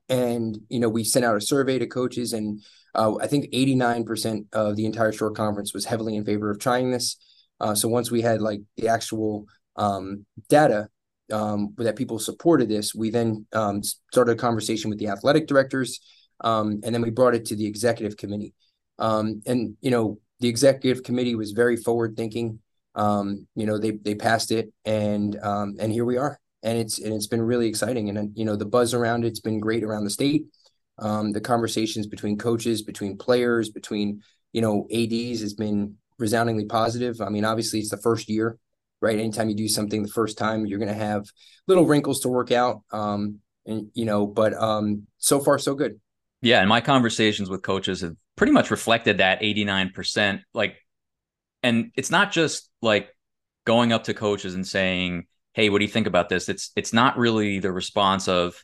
and 0.07 0.59
you 0.69 0.79
know 0.79 0.89
we 0.89 1.03
sent 1.03 1.25
out 1.25 1.37
a 1.37 1.41
survey 1.41 1.79
to 1.79 1.87
coaches, 1.87 2.33
and 2.33 2.61
uh, 2.93 3.15
I 3.17 3.27
think 3.27 3.47
eighty 3.51 3.75
nine 3.75 4.03
percent 4.03 4.47
of 4.53 4.75
the 4.75 4.85
entire 4.85 5.11
Shore 5.11 5.31
Conference 5.31 5.73
was 5.73 5.85
heavily 5.85 6.15
in 6.15 6.25
favor 6.25 6.51
of 6.51 6.59
trying 6.59 6.91
this. 6.91 7.17
Uh, 7.59 7.75
so 7.75 7.89
once 7.89 8.11
we 8.11 8.21
had 8.21 8.41
like 8.41 8.61
the 8.77 8.89
actual 8.89 9.45
um, 9.75 10.25
data 10.49 10.87
um, 11.31 11.73
that 11.77 11.95
people 11.95 12.19
supported 12.19 12.69
this, 12.69 12.93
we 12.93 13.09
then 13.09 13.45
um, 13.53 13.81
started 13.83 14.33
a 14.33 14.35
conversation 14.35 14.89
with 14.89 14.99
the 14.99 15.07
athletic 15.07 15.47
directors 15.47 15.99
um, 16.41 16.81
and 16.83 16.93
then 16.93 17.01
we 17.01 17.09
brought 17.09 17.35
it 17.35 17.45
to 17.45 17.55
the 17.55 17.65
executive 17.65 18.17
committee. 18.17 18.53
Um, 18.97 19.41
and 19.45 19.75
you 19.81 19.91
know, 19.91 20.19
the 20.39 20.47
executive 20.47 21.03
committee 21.03 21.35
was 21.35 21.51
very 21.51 21.77
forward 21.77 22.15
thinking. 22.15 22.59
Um, 22.95 23.47
you 23.55 23.65
know, 23.65 23.77
they 23.77 23.91
they 23.91 24.15
passed 24.15 24.51
it, 24.51 24.71
and 24.85 25.37
um, 25.41 25.75
and 25.79 25.91
here 25.91 26.05
we 26.05 26.17
are. 26.17 26.39
And 26.63 26.77
it's 26.77 26.99
and 26.99 27.13
it's 27.13 27.27
been 27.27 27.41
really 27.41 27.67
exciting. 27.67 28.09
And 28.09 28.37
you 28.37 28.45
know, 28.45 28.55
the 28.55 28.65
buzz 28.65 28.93
around 28.93 29.25
it's 29.25 29.39
been 29.39 29.59
great 29.59 29.83
around 29.83 30.03
the 30.03 30.09
state. 30.09 30.45
Um, 30.97 31.31
the 31.31 31.41
conversations 31.41 32.07
between 32.07 32.37
coaches, 32.37 32.81
between 32.81 33.17
players, 33.17 33.69
between 33.69 34.21
you 34.51 34.61
know 34.61 34.87
ads 34.93 35.41
has 35.41 35.53
been 35.53 35.95
resoundingly 36.17 36.65
positive. 36.65 37.21
I 37.21 37.29
mean, 37.29 37.45
obviously, 37.45 37.79
it's 37.79 37.89
the 37.89 37.97
first 37.97 38.29
year, 38.29 38.57
right? 39.01 39.17
Anytime 39.17 39.49
you 39.49 39.55
do 39.55 39.69
something 39.69 40.03
the 40.03 40.09
first 40.09 40.37
time, 40.37 40.65
you're 40.65 40.79
going 40.79 40.89
to 40.89 40.93
have 40.93 41.25
little 41.67 41.85
wrinkles 41.85 42.21
to 42.21 42.29
work 42.29 42.51
out. 42.51 42.81
Um, 42.91 43.39
and 43.65 43.89
you 43.93 44.05
know, 44.05 44.25
but 44.27 44.53
so 45.17 45.39
far 45.39 45.59
so 45.59 45.75
good. 45.75 45.99
Yeah, 46.41 46.59
and 46.59 46.69
my 46.69 46.81
conversations 46.81 47.49
with 47.49 47.61
coaches 47.61 48.01
have 48.01 48.15
pretty 48.35 48.53
much 48.53 48.71
reflected 48.71 49.17
that 49.17 49.41
89%. 49.41 50.41
Like, 50.53 50.77
and 51.63 51.91
it's 51.95 52.09
not 52.09 52.31
just 52.31 52.69
like 52.81 53.09
going 53.65 53.91
up 53.91 54.05
to 54.05 54.13
coaches 54.13 54.55
and 54.55 54.65
saying, 54.65 55.25
Hey, 55.53 55.69
what 55.69 55.79
do 55.79 55.85
you 55.85 55.91
think 55.91 56.07
about 56.07 56.29
this? 56.29 56.47
It's 56.47 56.71
it's 56.75 56.93
not 56.93 57.17
really 57.17 57.59
the 57.59 57.71
response 57.71 58.27
of, 58.27 58.63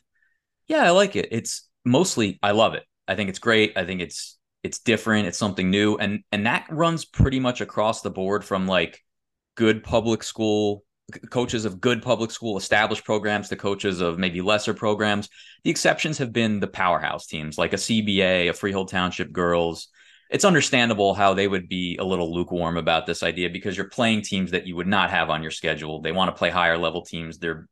Yeah, 0.68 0.82
I 0.84 0.90
like 0.90 1.16
it. 1.16 1.28
It's 1.30 1.68
mostly 1.84 2.38
I 2.42 2.52
love 2.52 2.74
it. 2.74 2.84
I 3.06 3.14
think 3.14 3.28
it's 3.28 3.38
great. 3.38 3.76
I 3.76 3.84
think 3.84 4.00
it's 4.00 4.38
it's 4.62 4.78
different. 4.78 5.28
It's 5.28 5.38
something 5.38 5.70
new. 5.70 5.96
And 5.96 6.20
and 6.32 6.46
that 6.46 6.66
runs 6.70 7.04
pretty 7.04 7.40
much 7.40 7.60
across 7.60 8.00
the 8.00 8.10
board 8.10 8.44
from 8.44 8.66
like 8.66 9.02
good 9.54 9.84
public 9.84 10.22
school 10.22 10.84
coaches 11.30 11.64
of 11.64 11.80
good 11.80 12.02
public 12.02 12.30
school 12.30 12.56
established 12.56 13.04
programs 13.04 13.48
to 13.48 13.56
coaches 13.56 14.00
of 14.00 14.18
maybe 14.18 14.40
lesser 14.40 14.74
programs. 14.74 15.28
The 15.62 15.70
exceptions 15.70 16.18
have 16.18 16.32
been 16.32 16.60
the 16.60 16.66
powerhouse 16.66 17.26
teams 17.26 17.58
like 17.58 17.72
a 17.72 17.76
CBA, 17.76 18.50
a 18.50 18.52
Freehold 18.52 18.90
Township 18.90 19.32
Girls. 19.32 19.88
It's 20.30 20.44
understandable 20.44 21.14
how 21.14 21.34
they 21.34 21.46
would 21.46 21.68
be 21.68 21.96
a 21.98 22.04
little 22.04 22.34
lukewarm 22.34 22.76
about 22.76 23.06
this 23.06 23.22
idea 23.22 23.48
because 23.50 23.76
you're 23.76 23.88
playing 23.88 24.22
teams 24.22 24.50
that 24.50 24.66
you 24.66 24.74
would 24.74 24.88
not 24.88 25.10
have 25.10 25.30
on 25.30 25.42
your 25.42 25.52
schedule. 25.52 26.00
They 26.00 26.10
want 26.10 26.34
to 26.34 26.38
play 26.38 26.50
higher 26.50 26.76
level 26.76 27.02
teams. 27.02 27.38
They're, 27.38 27.68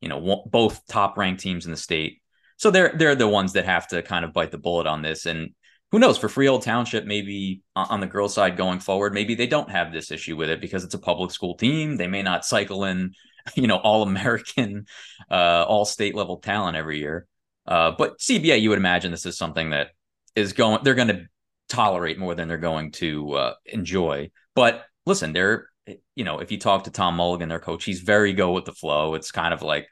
you 0.00 0.08
know, 0.08 0.44
both 0.46 0.86
top 0.86 1.18
ranked 1.18 1.42
teams 1.42 1.66
in 1.66 1.70
the 1.70 1.76
state. 1.76 2.22
So 2.56 2.70
they're 2.70 2.92
they're 2.96 3.14
the 3.14 3.28
ones 3.28 3.52
that 3.52 3.66
have 3.66 3.86
to 3.88 4.02
kind 4.02 4.24
of 4.24 4.32
bite 4.32 4.50
the 4.50 4.58
bullet 4.58 4.86
on 4.86 5.02
this. 5.02 5.26
And 5.26 5.50
who 5.90 5.98
knows 5.98 6.18
for 6.18 6.28
Freehold 6.28 6.62
Township, 6.62 7.06
maybe 7.06 7.62
on 7.74 8.00
the 8.00 8.06
girls' 8.06 8.34
side 8.34 8.56
going 8.56 8.78
forward, 8.78 9.14
maybe 9.14 9.34
they 9.34 9.46
don't 9.46 9.70
have 9.70 9.92
this 9.92 10.10
issue 10.10 10.36
with 10.36 10.50
it 10.50 10.60
because 10.60 10.84
it's 10.84 10.94
a 10.94 10.98
public 10.98 11.30
school 11.30 11.54
team. 11.54 11.96
They 11.96 12.06
may 12.06 12.22
not 12.22 12.44
cycle 12.44 12.84
in, 12.84 13.14
you 13.54 13.66
know, 13.66 13.76
all 13.76 14.02
American, 14.02 14.86
uh, 15.30 15.64
all 15.66 15.84
state 15.84 16.14
level 16.14 16.38
talent 16.38 16.76
every 16.76 16.98
year. 16.98 17.26
Uh, 17.66 17.92
but 17.96 18.18
CBA, 18.18 18.60
you 18.60 18.70
would 18.70 18.78
imagine 18.78 19.10
this 19.10 19.26
is 19.26 19.38
something 19.38 19.70
that 19.70 19.88
is 20.34 20.52
going, 20.52 20.80
they're 20.84 20.94
going 20.94 21.08
to 21.08 21.26
tolerate 21.68 22.18
more 22.18 22.34
than 22.34 22.48
they're 22.48 22.58
going 22.58 22.92
to 22.92 23.32
uh, 23.32 23.54
enjoy. 23.66 24.30
But 24.54 24.84
listen, 25.06 25.32
they're, 25.32 25.68
you 26.14 26.24
know, 26.24 26.38
if 26.38 26.52
you 26.52 26.58
talk 26.58 26.84
to 26.84 26.90
Tom 26.90 27.16
Mulligan, 27.16 27.48
their 27.48 27.60
coach, 27.60 27.84
he's 27.84 28.00
very 28.00 28.34
go 28.34 28.52
with 28.52 28.66
the 28.66 28.72
flow. 28.72 29.14
It's 29.14 29.30
kind 29.30 29.54
of 29.54 29.62
like, 29.62 29.88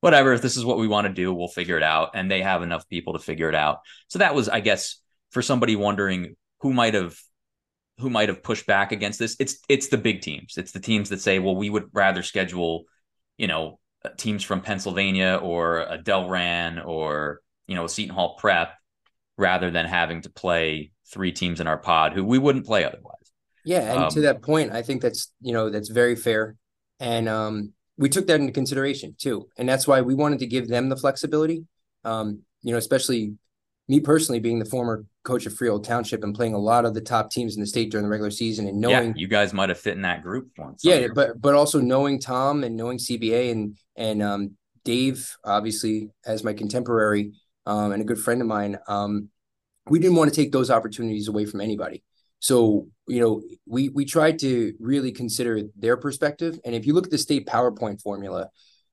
whatever, 0.00 0.32
if 0.32 0.42
this 0.42 0.56
is 0.56 0.64
what 0.64 0.78
we 0.78 0.88
want 0.88 1.06
to 1.06 1.12
do, 1.12 1.32
we'll 1.32 1.48
figure 1.48 1.76
it 1.76 1.82
out. 1.82 2.10
And 2.14 2.30
they 2.30 2.42
have 2.42 2.62
enough 2.62 2.88
people 2.88 3.12
to 3.12 3.18
figure 3.18 3.48
it 3.48 3.54
out. 3.54 3.80
So 4.08 4.18
that 4.18 4.34
was, 4.34 4.48
I 4.48 4.60
guess, 4.60 5.00
for 5.30 5.42
somebody 5.42 5.76
wondering 5.76 6.36
who 6.60 6.72
might 6.72 6.94
have 6.94 7.16
who 7.98 8.10
might 8.10 8.28
have 8.28 8.42
pushed 8.42 8.66
back 8.66 8.92
against 8.92 9.18
this, 9.18 9.36
it's 9.40 9.58
it's 9.68 9.88
the 9.88 9.98
big 9.98 10.20
teams. 10.20 10.56
It's 10.56 10.72
the 10.72 10.80
teams 10.80 11.08
that 11.10 11.20
say, 11.20 11.38
well, 11.38 11.56
we 11.56 11.70
would 11.70 11.88
rather 11.92 12.22
schedule, 12.22 12.84
you 13.38 13.46
know, 13.46 13.78
teams 14.16 14.42
from 14.42 14.60
Pennsylvania 14.60 15.38
or 15.42 15.80
a 15.80 15.98
Delran 15.98 16.84
or 16.86 17.40
you 17.66 17.74
know 17.74 17.84
a 17.84 17.88
Seton 17.88 18.14
Hall 18.14 18.36
Prep 18.38 18.74
rather 19.38 19.70
than 19.70 19.86
having 19.86 20.22
to 20.22 20.30
play 20.30 20.92
three 21.10 21.32
teams 21.32 21.60
in 21.60 21.66
our 21.66 21.78
pod 21.78 22.12
who 22.12 22.24
we 22.24 22.38
wouldn't 22.38 22.66
play 22.66 22.84
otherwise. 22.84 23.14
Yeah, 23.64 23.92
and 23.92 24.04
um, 24.04 24.10
to 24.10 24.20
that 24.22 24.42
point, 24.42 24.72
I 24.72 24.82
think 24.82 25.02
that's 25.02 25.32
you 25.40 25.52
know 25.52 25.70
that's 25.70 25.88
very 25.88 26.16
fair, 26.16 26.56
and 27.00 27.28
um, 27.28 27.72
we 27.96 28.08
took 28.08 28.26
that 28.26 28.40
into 28.40 28.52
consideration 28.52 29.14
too, 29.18 29.48
and 29.56 29.68
that's 29.68 29.86
why 29.86 30.02
we 30.02 30.14
wanted 30.14 30.40
to 30.40 30.46
give 30.46 30.68
them 30.68 30.88
the 30.88 30.96
flexibility. 30.96 31.64
Um, 32.04 32.42
you 32.62 32.72
know, 32.72 32.78
especially 32.78 33.34
me 33.88 34.00
personally 34.00 34.40
being 34.40 34.58
the 34.58 34.64
former 34.64 35.04
coach 35.22 35.46
of 35.46 35.54
Freehold 35.54 35.84
Township 35.84 36.24
and 36.24 36.34
playing 36.34 36.54
a 36.54 36.58
lot 36.58 36.84
of 36.84 36.94
the 36.94 37.00
top 37.00 37.30
teams 37.30 37.54
in 37.54 37.60
the 37.60 37.66
state 37.66 37.90
during 37.90 38.04
the 38.04 38.10
regular 38.10 38.30
season 38.30 38.66
and 38.66 38.80
knowing 38.80 39.08
yeah, 39.08 39.14
you 39.16 39.28
guys 39.28 39.52
might 39.52 39.68
have 39.68 39.78
fit 39.78 39.94
in 39.94 40.02
that 40.02 40.22
group 40.22 40.48
once. 40.58 40.82
Yeah, 40.84 41.06
but 41.14 41.40
but 41.40 41.54
also 41.54 41.80
knowing 41.80 42.18
Tom 42.18 42.64
and 42.64 42.76
knowing 42.76 42.98
CBA 42.98 43.52
and 43.52 43.78
and 43.96 44.22
um, 44.22 44.56
Dave 44.84 45.36
obviously 45.44 46.10
as 46.24 46.42
my 46.42 46.52
contemporary 46.52 47.32
um, 47.64 47.92
and 47.92 48.02
a 48.02 48.04
good 48.04 48.18
friend 48.18 48.40
of 48.40 48.46
mine, 48.46 48.78
um, 48.88 49.28
we 49.88 49.98
didn't 49.98 50.16
want 50.16 50.30
to 50.32 50.36
take 50.36 50.52
those 50.52 50.70
opportunities 50.70 51.28
away 51.28 51.46
from 51.46 51.60
anybody. 51.60 52.02
So 52.40 52.88
you 53.06 53.20
know 53.20 53.42
we 53.66 53.88
we 53.88 54.04
tried 54.04 54.40
to 54.40 54.74
really 54.80 55.12
consider 55.12 55.62
their 55.76 55.96
perspective, 55.96 56.58
and 56.64 56.74
if 56.74 56.86
you 56.86 56.92
look 56.92 57.06
at 57.06 57.12
the 57.12 57.18
state 57.18 57.46
PowerPoint 57.46 58.02
formula, 58.02 58.50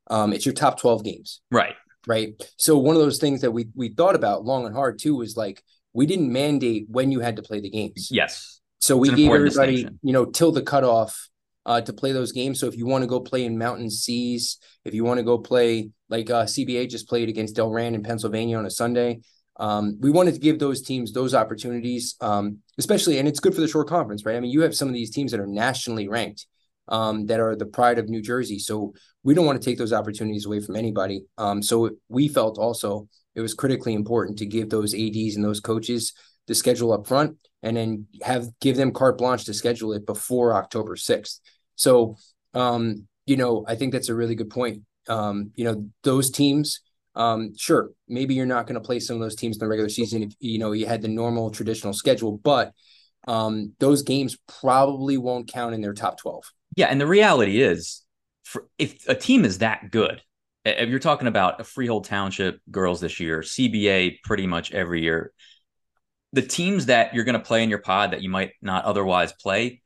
Um, 0.08 0.34
it's 0.34 0.46
your 0.46 0.54
top 0.54 0.80
12 0.80 1.04
games. 1.04 1.42
Right. 1.50 1.76
Right. 2.06 2.34
So 2.58 2.78
one 2.78 2.96
of 2.96 3.02
those 3.02 3.20
things 3.20 3.42
that 3.42 3.52
we 3.52 3.68
we 3.76 3.90
thought 3.90 4.16
about 4.16 4.44
long 4.44 4.66
and 4.66 4.76
hard 4.76 5.00
too 5.00 5.16
was 5.16 5.38
like 5.38 5.64
we 5.94 6.06
didn't 6.06 6.32
mandate 6.32 6.88
when 6.90 7.12
you 7.12 7.20
had 7.22 7.38
to 7.38 7.42
play 7.42 7.62
the 7.62 7.70
games. 7.70 8.10
Yes. 8.12 8.60
So 8.80 8.98
we 8.98 9.10
gave 9.14 9.32
everybody, 9.32 9.88
you 10.02 10.12
know, 10.12 10.26
till 10.26 10.52
the 10.52 10.62
cutoff 10.62 11.30
uh, 11.66 11.82
to 11.82 11.94
play 11.94 12.12
those 12.12 12.34
games. 12.34 12.60
So 12.60 12.68
if 12.68 12.76
you 12.76 12.86
want 12.86 13.04
to 13.04 13.08
go 13.08 13.20
play 13.22 13.46
in 13.46 13.58
Mountain 13.58 13.90
Seas, 13.90 14.58
if 14.84 14.94
you 14.94 15.06
want 15.06 15.20
to 15.20 15.24
go 15.24 15.38
play 15.38 15.90
like 16.10 16.30
uh, 16.30 16.44
CBA 16.44 16.90
just 16.90 17.08
played 17.08 17.30
against 17.30 17.56
Delran 17.56 17.94
in 17.94 18.04
Pennsylvania 18.04 18.58
on 18.58 18.66
a 18.66 18.70
Sunday, 18.70 19.22
um, 19.58 19.98
we 20.00 20.10
wanted 20.10 20.34
to 20.34 20.40
give 20.40 20.60
those 20.60 20.82
teams 20.82 21.14
those 21.14 21.34
opportunities, 21.34 22.16
um, 22.22 22.58
especially, 22.78 23.20
and 23.20 23.28
it's 23.28 23.40
good 23.40 23.54
for 23.54 23.62
the 23.62 23.68
Shore 23.68 23.86
Conference, 23.86 24.26
right? 24.26 24.36
I 24.36 24.40
mean, 24.40 24.52
you 24.52 24.62
have 24.62 24.76
some 24.76 24.88
of 24.88 24.94
these 24.94 25.12
teams 25.12 25.32
that 25.32 25.40
are 25.40 25.48
nationally 25.48 26.08
ranked, 26.08 26.48
um, 26.88 27.26
that 27.28 27.40
are 27.40 27.56
the 27.56 27.66
pride 27.66 28.00
of 28.00 28.10
New 28.10 28.22
Jersey. 28.22 28.60
So 28.60 28.94
we 29.24 29.34
don't 29.34 29.46
want 29.46 29.62
to 29.62 29.66
take 29.66 29.78
those 29.78 29.94
opportunities 29.94 30.46
away 30.46 30.60
from 30.60 30.76
anybody. 30.76 31.26
Um, 31.38 31.62
so 31.62 31.92
we 32.10 32.28
felt 32.28 32.58
also 32.58 33.08
it 33.36 33.42
was 33.42 33.54
critically 33.54 33.94
important 33.94 34.38
to 34.40 34.46
give 34.46 34.70
those 34.70 34.94
ads 34.94 35.36
and 35.36 35.44
those 35.44 35.60
coaches 35.60 36.14
the 36.48 36.56
schedule 36.56 36.92
up 36.92 37.08
front 37.08 37.38
and 37.62 37.78
then 37.78 38.08
have 38.22 38.48
give 38.60 38.76
them 38.76 38.92
carte 38.92 39.18
blanche 39.18 39.46
to 39.46 39.54
schedule 39.54 39.94
it 39.94 40.06
before 40.06 40.54
october 40.54 40.96
6th 40.96 41.40
so 41.76 42.18
um, 42.54 43.08
you 43.26 43.38
know 43.38 43.66
i 43.68 43.76
think 43.76 43.92
that's 43.94 44.10
a 44.10 44.16
really 44.16 44.36
good 44.36 44.50
point 44.50 44.82
um, 45.08 45.52
you 45.56 45.66
know 45.66 45.88
those 46.04 46.30
teams 46.30 46.82
um, 47.16 47.54
sure 47.58 47.92
maybe 48.08 48.34
you're 48.34 48.46
not 48.46 48.68
going 48.68 48.80
to 48.80 48.86
play 48.86 49.00
some 49.00 49.16
of 49.16 49.22
those 49.22 49.36
teams 49.36 49.58
in 49.58 49.60
the 49.60 49.68
regular 49.68 49.90
season 49.90 50.24
if 50.24 50.34
you 50.40 50.60
know 50.60 50.72
you 50.72 50.86
had 50.86 51.02
the 51.02 51.08
normal 51.08 51.50
traditional 51.50 51.94
schedule 51.94 52.38
but 52.38 52.74
um, 53.26 53.74
those 53.80 54.04
games 54.04 54.38
probably 54.60 55.18
won't 55.18 55.48
count 55.48 55.74
in 55.74 55.82
their 55.82 55.94
top 55.94 56.18
12 56.20 56.44
yeah 56.76 56.88
and 56.88 57.00
the 57.00 57.08
reality 57.08 57.62
is 57.62 58.02
for, 58.44 58.68
if 58.78 59.08
a 59.08 59.16
team 59.16 59.46
is 59.46 59.60
that 59.60 59.92
good 59.92 60.22
if 60.66 60.90
you're 60.90 61.00
talking 61.00 61.28
about 61.28 61.60
a 61.60 61.64
Freehold 61.64 62.06
Township 62.06 62.60
girls 62.72 63.02
this 63.02 63.20
year, 63.20 63.40
CBA 63.42 64.22
pretty 64.24 64.48
much 64.48 64.72
every 64.72 65.02
year, 65.02 65.34
the 66.32 66.42
teams 66.42 66.88
that 66.88 67.14
you're 67.14 67.26
going 67.26 67.38
to 67.38 67.46
play 67.46 67.64
in 67.64 67.70
your 67.70 67.80
pod 67.80 68.12
that 68.12 68.22
you 68.22 68.30
might 68.30 68.52
not 68.62 68.86
otherwise 68.86 69.34
play, 69.34 69.82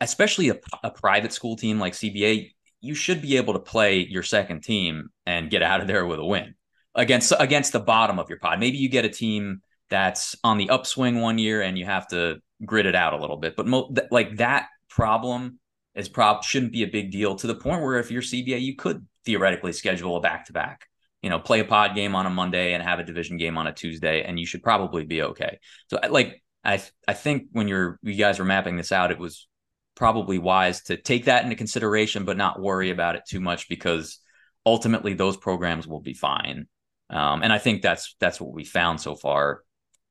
especially 0.00 0.50
a, 0.50 0.56
a, 0.84 0.90
private 0.90 1.32
school 1.32 1.56
team 1.56 1.78
like 1.78 1.94
CBA, 1.94 2.50
you 2.80 2.94
should 2.94 3.20
be 3.20 3.36
able 3.36 3.54
to 3.54 3.58
play 3.58 3.98
your 3.98 4.22
second 4.22 4.62
team 4.62 5.08
and 5.26 5.50
get 5.50 5.62
out 5.62 5.80
of 5.80 5.86
there 5.86 6.06
with 6.06 6.18
a 6.18 6.24
win 6.24 6.54
against 6.94 7.32
against 7.38 7.72
the 7.72 7.80
bottom 7.80 8.18
of 8.18 8.28
your 8.28 8.38
pod. 8.38 8.60
Maybe 8.60 8.78
you 8.78 8.88
get 8.88 9.04
a 9.04 9.10
team 9.10 9.62
that's 9.90 10.36
on 10.44 10.58
the 10.58 10.70
upswing 10.70 11.20
one 11.20 11.38
year 11.38 11.62
and 11.62 11.78
you 11.78 11.84
have 11.84 12.06
to 12.08 12.36
grit 12.64 12.86
it 12.86 12.94
out 12.94 13.14
a 13.14 13.18
little 13.18 13.36
bit, 13.36 13.56
but 13.56 13.66
mo- 13.66 13.90
th- 13.94 14.08
like 14.10 14.36
that 14.36 14.68
problem 14.96 15.60
is 15.94 16.08
prob 16.08 16.42
shouldn't 16.42 16.72
be 16.72 16.82
a 16.82 16.88
big 16.88 17.10
deal 17.12 17.36
to 17.36 17.46
the 17.46 17.54
point 17.54 17.82
where 17.82 17.98
if 17.98 18.10
you're 18.10 18.22
CBA, 18.22 18.60
you 18.60 18.74
could 18.74 19.06
theoretically 19.26 19.72
schedule 19.72 20.16
a 20.16 20.20
back 20.20 20.46
to 20.46 20.54
back. 20.54 20.86
You 21.22 21.28
know, 21.28 21.38
play 21.38 21.60
a 21.60 21.64
pod 21.64 21.94
game 21.94 22.14
on 22.14 22.24
a 22.24 22.30
Monday 22.30 22.72
and 22.72 22.82
have 22.82 22.98
a 22.98 23.04
division 23.04 23.36
game 23.36 23.58
on 23.58 23.66
a 23.66 23.72
Tuesday, 23.72 24.22
and 24.22 24.40
you 24.40 24.46
should 24.46 24.62
probably 24.62 25.04
be 25.04 25.22
okay. 25.22 25.58
So, 25.88 25.98
like, 26.08 26.42
I 26.64 26.82
I 27.06 27.12
think 27.12 27.48
when 27.52 27.68
you're 27.68 27.98
you 28.02 28.14
guys 28.14 28.38
were 28.38 28.44
mapping 28.44 28.76
this 28.76 28.92
out, 28.92 29.10
it 29.10 29.18
was 29.18 29.48
probably 29.94 30.38
wise 30.38 30.82
to 30.84 30.96
take 30.96 31.26
that 31.26 31.44
into 31.44 31.56
consideration, 31.56 32.24
but 32.24 32.36
not 32.36 32.60
worry 32.60 32.90
about 32.90 33.16
it 33.16 33.22
too 33.28 33.40
much 33.40 33.68
because 33.68 34.20
ultimately 34.64 35.14
those 35.14 35.36
programs 35.36 35.86
will 35.86 36.00
be 36.00 36.14
fine. 36.14 36.66
Um, 37.10 37.42
and 37.42 37.52
I 37.52 37.58
think 37.58 37.82
that's 37.82 38.14
that's 38.18 38.40
what 38.40 38.52
we 38.52 38.64
found 38.64 39.00
so 39.00 39.14
far 39.14 39.62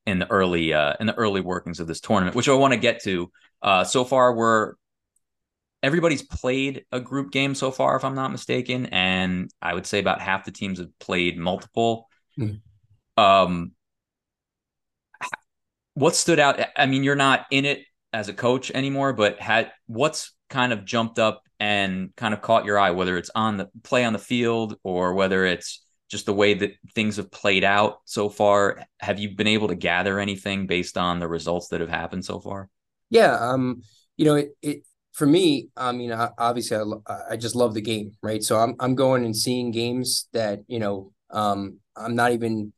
in 0.06 0.18
the 0.18 0.30
early 0.30 0.72
uh, 0.72 0.94
in 1.00 1.06
the 1.06 1.14
early 1.14 1.40
workings 1.40 1.80
of 1.80 1.86
this 1.86 2.00
tournament, 2.00 2.36
which 2.36 2.48
I 2.48 2.54
want 2.54 2.72
to 2.72 2.78
get 2.78 3.02
to. 3.04 3.30
Uh, 3.62 3.84
so 3.84 4.04
far, 4.04 4.34
we're 4.34 4.74
everybody's 5.82 6.22
played 6.22 6.84
a 6.92 7.00
group 7.00 7.30
game 7.30 7.54
so 7.54 7.70
far, 7.70 7.96
if 7.96 8.04
I'm 8.04 8.14
not 8.14 8.32
mistaken, 8.32 8.86
and 8.86 9.50
I 9.60 9.74
would 9.74 9.86
say 9.86 9.98
about 9.98 10.20
half 10.20 10.44
the 10.44 10.50
teams 10.52 10.78
have 10.78 10.96
played 10.98 11.38
multiple. 11.38 12.08
Mm. 12.38 12.60
Um, 13.16 13.72
what 15.94 16.14
stood 16.14 16.38
out? 16.38 16.60
I 16.76 16.86
mean, 16.86 17.04
you're 17.04 17.14
not 17.14 17.46
in 17.50 17.64
it 17.64 17.84
as 18.12 18.28
a 18.28 18.34
coach 18.34 18.70
anymore, 18.70 19.12
but 19.12 19.40
had 19.40 19.72
what's 19.86 20.34
kind 20.50 20.72
of 20.72 20.84
jumped 20.84 21.18
up 21.18 21.42
and 21.58 22.14
kind 22.16 22.34
of 22.34 22.42
caught 22.42 22.64
your 22.64 22.78
eye, 22.78 22.90
whether 22.90 23.16
it's 23.16 23.30
on 23.34 23.56
the 23.56 23.70
play 23.82 24.04
on 24.04 24.12
the 24.12 24.18
field 24.18 24.76
or 24.82 25.14
whether 25.14 25.44
it's 25.46 25.85
just 26.08 26.26
the 26.26 26.34
way 26.34 26.54
that 26.54 26.72
things 26.94 27.16
have 27.16 27.30
played 27.30 27.64
out 27.64 28.00
so 28.04 28.28
far. 28.28 28.84
Have 29.00 29.18
you 29.18 29.34
been 29.34 29.46
able 29.46 29.68
to 29.68 29.74
gather 29.74 30.20
anything 30.20 30.66
based 30.66 30.96
on 30.96 31.18
the 31.18 31.28
results 31.28 31.68
that 31.68 31.80
have 31.80 31.90
happened 31.90 32.24
so 32.24 32.40
far? 32.40 32.68
Yeah, 33.10 33.34
um, 33.34 33.82
you 34.16 34.24
know, 34.24 34.36
it, 34.36 34.50
it 34.62 34.82
for 35.12 35.26
me, 35.26 35.68
I 35.76 35.92
mean, 35.92 36.12
obviously, 36.12 36.76
I, 36.76 37.20
I 37.30 37.36
just 37.36 37.54
love 37.54 37.74
the 37.74 37.80
game, 37.80 38.16
right? 38.22 38.42
So 38.42 38.58
I'm 38.58 38.76
I'm 38.80 38.94
going 38.94 39.24
and 39.24 39.36
seeing 39.36 39.70
games 39.70 40.28
that 40.32 40.60
you 40.66 40.78
know 40.78 41.12
um, 41.30 41.78
I'm 41.96 42.14
not 42.14 42.32
even 42.32 42.72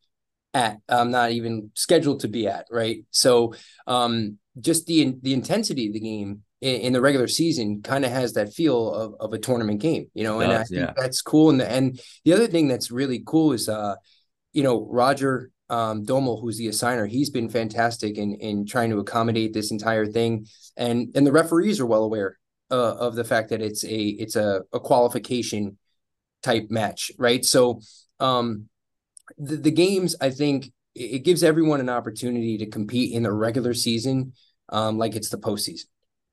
at, 0.54 0.78
I'm 0.88 1.10
not 1.10 1.32
even 1.32 1.70
scheduled 1.74 2.20
to 2.20 2.28
be 2.28 2.46
at, 2.46 2.66
right? 2.70 3.04
So 3.10 3.54
um, 3.86 4.38
just 4.60 4.86
the 4.86 5.16
the 5.20 5.32
intensity 5.32 5.88
of 5.88 5.94
the 5.94 6.00
game 6.00 6.42
in, 6.60 6.80
in 6.80 6.92
the 6.92 7.00
regular 7.00 7.28
season 7.28 7.82
kind 7.82 8.04
of 8.04 8.10
has 8.10 8.34
that 8.34 8.52
feel 8.52 8.92
of, 8.92 9.14
of 9.20 9.32
a 9.32 9.38
tournament 9.38 9.80
game, 9.80 10.06
you 10.14 10.24
know, 10.24 10.40
and 10.40 10.52
I 10.52 10.64
think 10.64 10.80
yeah. 10.80 10.92
that's 10.96 11.22
cool. 11.22 11.50
And 11.50 11.60
the, 11.60 11.70
and 11.70 12.00
the 12.24 12.32
other 12.32 12.46
thing 12.46 12.68
that's 12.68 12.90
really 12.90 13.22
cool 13.24 13.52
is, 13.52 13.68
uh, 13.68 13.96
you 14.52 14.62
know, 14.62 14.86
Roger 14.90 15.50
um, 15.70 16.04
Domel, 16.04 16.40
who's 16.40 16.58
the 16.58 16.68
assigner, 16.68 17.08
he's 17.08 17.30
been 17.30 17.48
fantastic 17.48 18.16
in 18.16 18.34
in 18.34 18.66
trying 18.66 18.90
to 18.90 18.98
accommodate 18.98 19.52
this 19.52 19.70
entire 19.70 20.06
thing, 20.06 20.46
and 20.76 21.08
and 21.14 21.26
the 21.26 21.32
referees 21.32 21.78
are 21.78 21.86
well 21.86 22.04
aware 22.04 22.38
uh, 22.70 22.94
of 22.96 23.14
the 23.14 23.24
fact 23.24 23.50
that 23.50 23.60
it's 23.60 23.84
a 23.84 23.98
it's 23.98 24.36
a, 24.36 24.62
a 24.72 24.80
qualification 24.80 25.76
type 26.42 26.70
match, 26.70 27.10
right? 27.18 27.44
So 27.44 27.80
um, 28.20 28.68
the, 29.36 29.56
the 29.56 29.70
games, 29.70 30.16
I 30.20 30.30
think, 30.30 30.72
it 30.94 31.24
gives 31.24 31.42
everyone 31.42 31.80
an 31.80 31.88
opportunity 31.88 32.58
to 32.58 32.66
compete 32.66 33.12
in 33.12 33.22
the 33.22 33.32
regular 33.32 33.74
season, 33.74 34.32
um, 34.68 34.98
like 34.98 35.16
it's 35.16 35.30
the 35.30 35.38
postseason, 35.38 35.86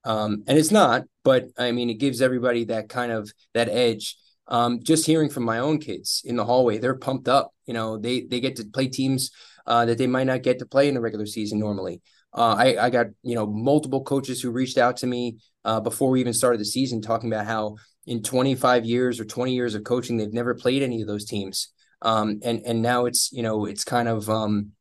um, 0.06 0.44
and 0.48 0.58
it's 0.58 0.72
not, 0.72 1.04
but 1.24 1.48
I 1.58 1.72
mean, 1.72 1.90
it 1.90 1.96
gives 1.96 2.22
everybody 2.22 2.66
that 2.66 2.90
kind 2.90 3.12
of 3.12 3.32
that 3.54 3.70
edge 3.70 4.16
um, 4.48 4.80
just 4.84 5.06
hearing 5.06 5.30
from 5.30 5.44
my 5.44 5.60
own 5.60 5.80
kids 5.80 6.22
in 6.24 6.36
the 6.36 6.46
hallway, 6.46 6.78
they're 6.78 6.96
pumped 6.96 7.28
up. 7.28 7.52
You 7.66 7.74
know, 7.74 7.98
they 7.98 8.22
they 8.22 8.40
get 8.40 8.56
to 8.58 8.66
play 8.66 8.88
teams 8.88 9.32
uh, 9.66 9.86
that 9.86 9.98
they 9.98 10.08
might 10.08 10.28
not 10.28 10.44
get 10.44 10.60
to 10.60 10.66
play 10.66 10.88
in 10.88 10.94
the 10.94 11.02
regular 11.02 11.26
season 11.26 11.60
normally. 11.60 12.02
Uh, 12.34 12.56
I, 12.58 12.86
I 12.86 12.90
got 12.90 13.08
you 13.24 13.36
know 13.36 13.48
multiple 13.48 14.04
coaches 14.04 14.42
who 14.42 14.52
reached 14.52 14.78
out 14.78 14.98
to 14.98 15.08
me 15.08 15.38
uh, 15.64 15.80
before 15.80 16.12
we 16.12 16.20
even 16.20 16.34
started 16.34 16.60
the 16.60 16.66
season, 16.66 17.02
talking 17.02 17.32
about 17.32 17.48
how 17.48 17.78
in 18.06 18.22
25 18.22 18.86
years 18.86 19.20
or 19.20 19.26
20 19.26 19.54
years 19.54 19.74
of 19.74 19.84
coaching, 19.84 20.18
they've 20.18 20.32
never 20.32 20.54
played 20.54 20.84
any 20.84 21.02
of 21.02 21.08
those 21.08 21.26
teams, 21.26 21.70
um, 22.04 22.40
and 22.44 22.62
and 22.66 22.82
now 22.82 23.06
it's 23.06 23.32
you 23.32 23.42
know 23.42 23.66
it's 23.66 23.84
kind 23.84 24.08
of 24.08 24.30
um, 24.30 24.72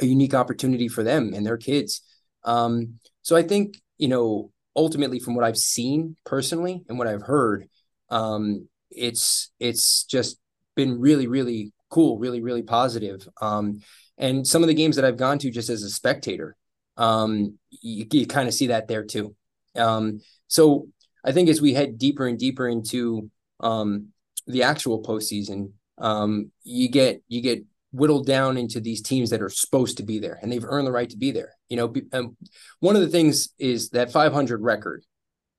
a 0.00 0.06
unique 0.06 0.34
opportunity 0.34 0.88
for 0.88 1.04
them 1.04 1.32
and 1.32 1.46
their 1.46 1.58
kids. 1.58 2.02
Um, 2.44 2.98
so 3.22 3.36
I 3.36 3.42
think 3.42 3.80
you 3.98 4.08
know 4.08 4.50
ultimately, 4.76 5.18
from 5.18 5.34
what 5.34 5.44
I've 5.44 5.56
seen 5.56 6.16
personally 6.24 6.84
and 6.88 6.98
what 6.98 7.08
I've 7.08 7.22
heard, 7.22 7.68
um, 8.10 8.68
it's 8.90 9.50
it's 9.58 10.04
just 10.04 10.38
been 10.74 11.00
really 11.00 11.26
really 11.26 11.72
cool, 11.90 12.18
really 12.18 12.40
really 12.40 12.62
positive. 12.62 13.26
Um, 13.40 13.80
and 14.18 14.46
some 14.46 14.62
of 14.62 14.68
the 14.68 14.74
games 14.74 14.96
that 14.96 15.04
I've 15.04 15.16
gone 15.16 15.38
to 15.40 15.50
just 15.50 15.68
as 15.68 15.82
a 15.82 15.90
spectator, 15.90 16.56
um, 16.96 17.58
you, 17.70 18.06
you 18.10 18.26
kind 18.26 18.48
of 18.48 18.54
see 18.54 18.68
that 18.68 18.88
there 18.88 19.04
too. 19.04 19.34
Um, 19.74 20.20
so 20.48 20.88
I 21.24 21.32
think 21.32 21.48
as 21.48 21.60
we 21.60 21.74
head 21.74 21.98
deeper 21.98 22.26
and 22.26 22.38
deeper 22.38 22.68
into 22.68 23.30
um, 23.60 24.08
the 24.46 24.62
actual 24.62 25.02
postseason, 25.02 25.72
um, 25.98 26.50
you 26.62 26.88
get 26.88 27.22
you 27.28 27.40
get 27.40 27.64
whittled 27.96 28.26
down 28.26 28.56
into 28.56 28.80
these 28.80 29.02
teams 29.02 29.30
that 29.30 29.42
are 29.42 29.48
supposed 29.48 29.96
to 29.96 30.02
be 30.02 30.18
there 30.18 30.38
and 30.40 30.50
they've 30.50 30.64
earned 30.64 30.86
the 30.86 30.92
right 30.92 31.10
to 31.10 31.16
be 31.16 31.30
there. 31.30 31.52
You 31.68 31.76
know, 31.76 31.94
um, 32.12 32.36
one 32.80 32.96
of 32.96 33.02
the 33.02 33.08
things 33.08 33.48
is 33.58 33.90
that 33.90 34.12
500 34.12 34.60
record 34.62 35.04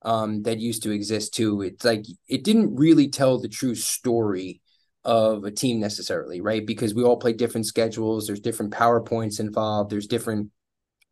um, 0.02 0.42
that 0.44 0.58
used 0.58 0.84
to 0.84 0.90
exist 0.90 1.34
too. 1.34 1.62
It's 1.62 1.84
like 1.84 2.06
it 2.28 2.44
didn't 2.44 2.76
really 2.76 3.08
tell 3.08 3.38
the 3.38 3.48
true 3.48 3.74
story 3.74 4.60
of 5.04 5.44
a 5.44 5.50
team 5.50 5.80
necessarily, 5.80 6.40
right? 6.40 6.64
Because 6.64 6.94
we 6.94 7.02
all 7.02 7.16
play 7.16 7.32
different 7.32 7.66
schedules. 7.66 8.26
There's 8.26 8.40
different 8.40 8.72
powerpoints 8.72 9.40
involved. 9.40 9.90
There's 9.90 10.06
different 10.06 10.50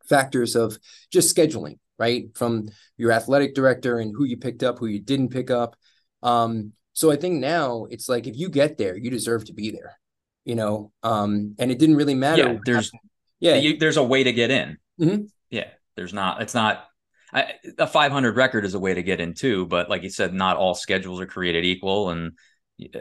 factors 0.07 0.55
of 0.55 0.77
just 1.11 1.35
scheduling, 1.35 1.79
right? 1.97 2.25
From 2.35 2.69
your 2.95 3.11
athletic 3.11 3.55
director 3.55 3.99
and 3.99 4.13
who 4.15 4.23
you 4.23 4.37
picked 4.37 4.63
up, 4.63 4.79
who 4.79 4.87
you 4.87 4.99
didn't 4.99 5.29
pick 5.29 5.51
up. 5.51 5.75
Um, 6.23 6.73
so 6.93 7.11
I 7.11 7.15
think 7.15 7.39
now 7.39 7.85
it's 7.89 8.09
like 8.09 8.27
if 8.27 8.37
you 8.37 8.49
get 8.49 8.77
there, 8.77 8.95
you 8.95 9.09
deserve 9.09 9.45
to 9.45 9.53
be 9.53 9.71
there, 9.71 9.99
you 10.47 10.55
know. 10.55 10.91
Um, 11.03 11.55
and 11.59 11.69
it 11.69 11.77
didn't 11.77 11.97
really 11.97 12.15
matter. 12.15 12.53
Yeah, 12.53 12.59
there's 12.65 12.91
yeah, 13.39 13.55
you, 13.55 13.77
there's 13.77 13.97
a 13.97 14.03
way 14.03 14.23
to 14.23 14.31
get 14.31 14.49
in. 14.49 14.77
Mm-hmm. 14.99 15.23
Yeah, 15.51 15.67
there's 15.95 16.13
not. 16.13 16.41
It's 16.41 16.55
not 16.55 16.85
I, 17.33 17.53
a 17.77 17.85
500 17.85 18.35
record 18.35 18.65
is 18.65 18.73
a 18.73 18.79
way 18.79 18.93
to 18.93 19.03
get 19.03 19.19
in 19.19 19.33
too, 19.33 19.65
but 19.65 19.89
like 19.89 20.03
you 20.03 20.09
said, 20.09 20.33
not 20.33 20.57
all 20.57 20.73
schedules 20.73 21.19
are 21.19 21.27
created 21.27 21.65
equal. 21.65 22.09
And 22.09 22.31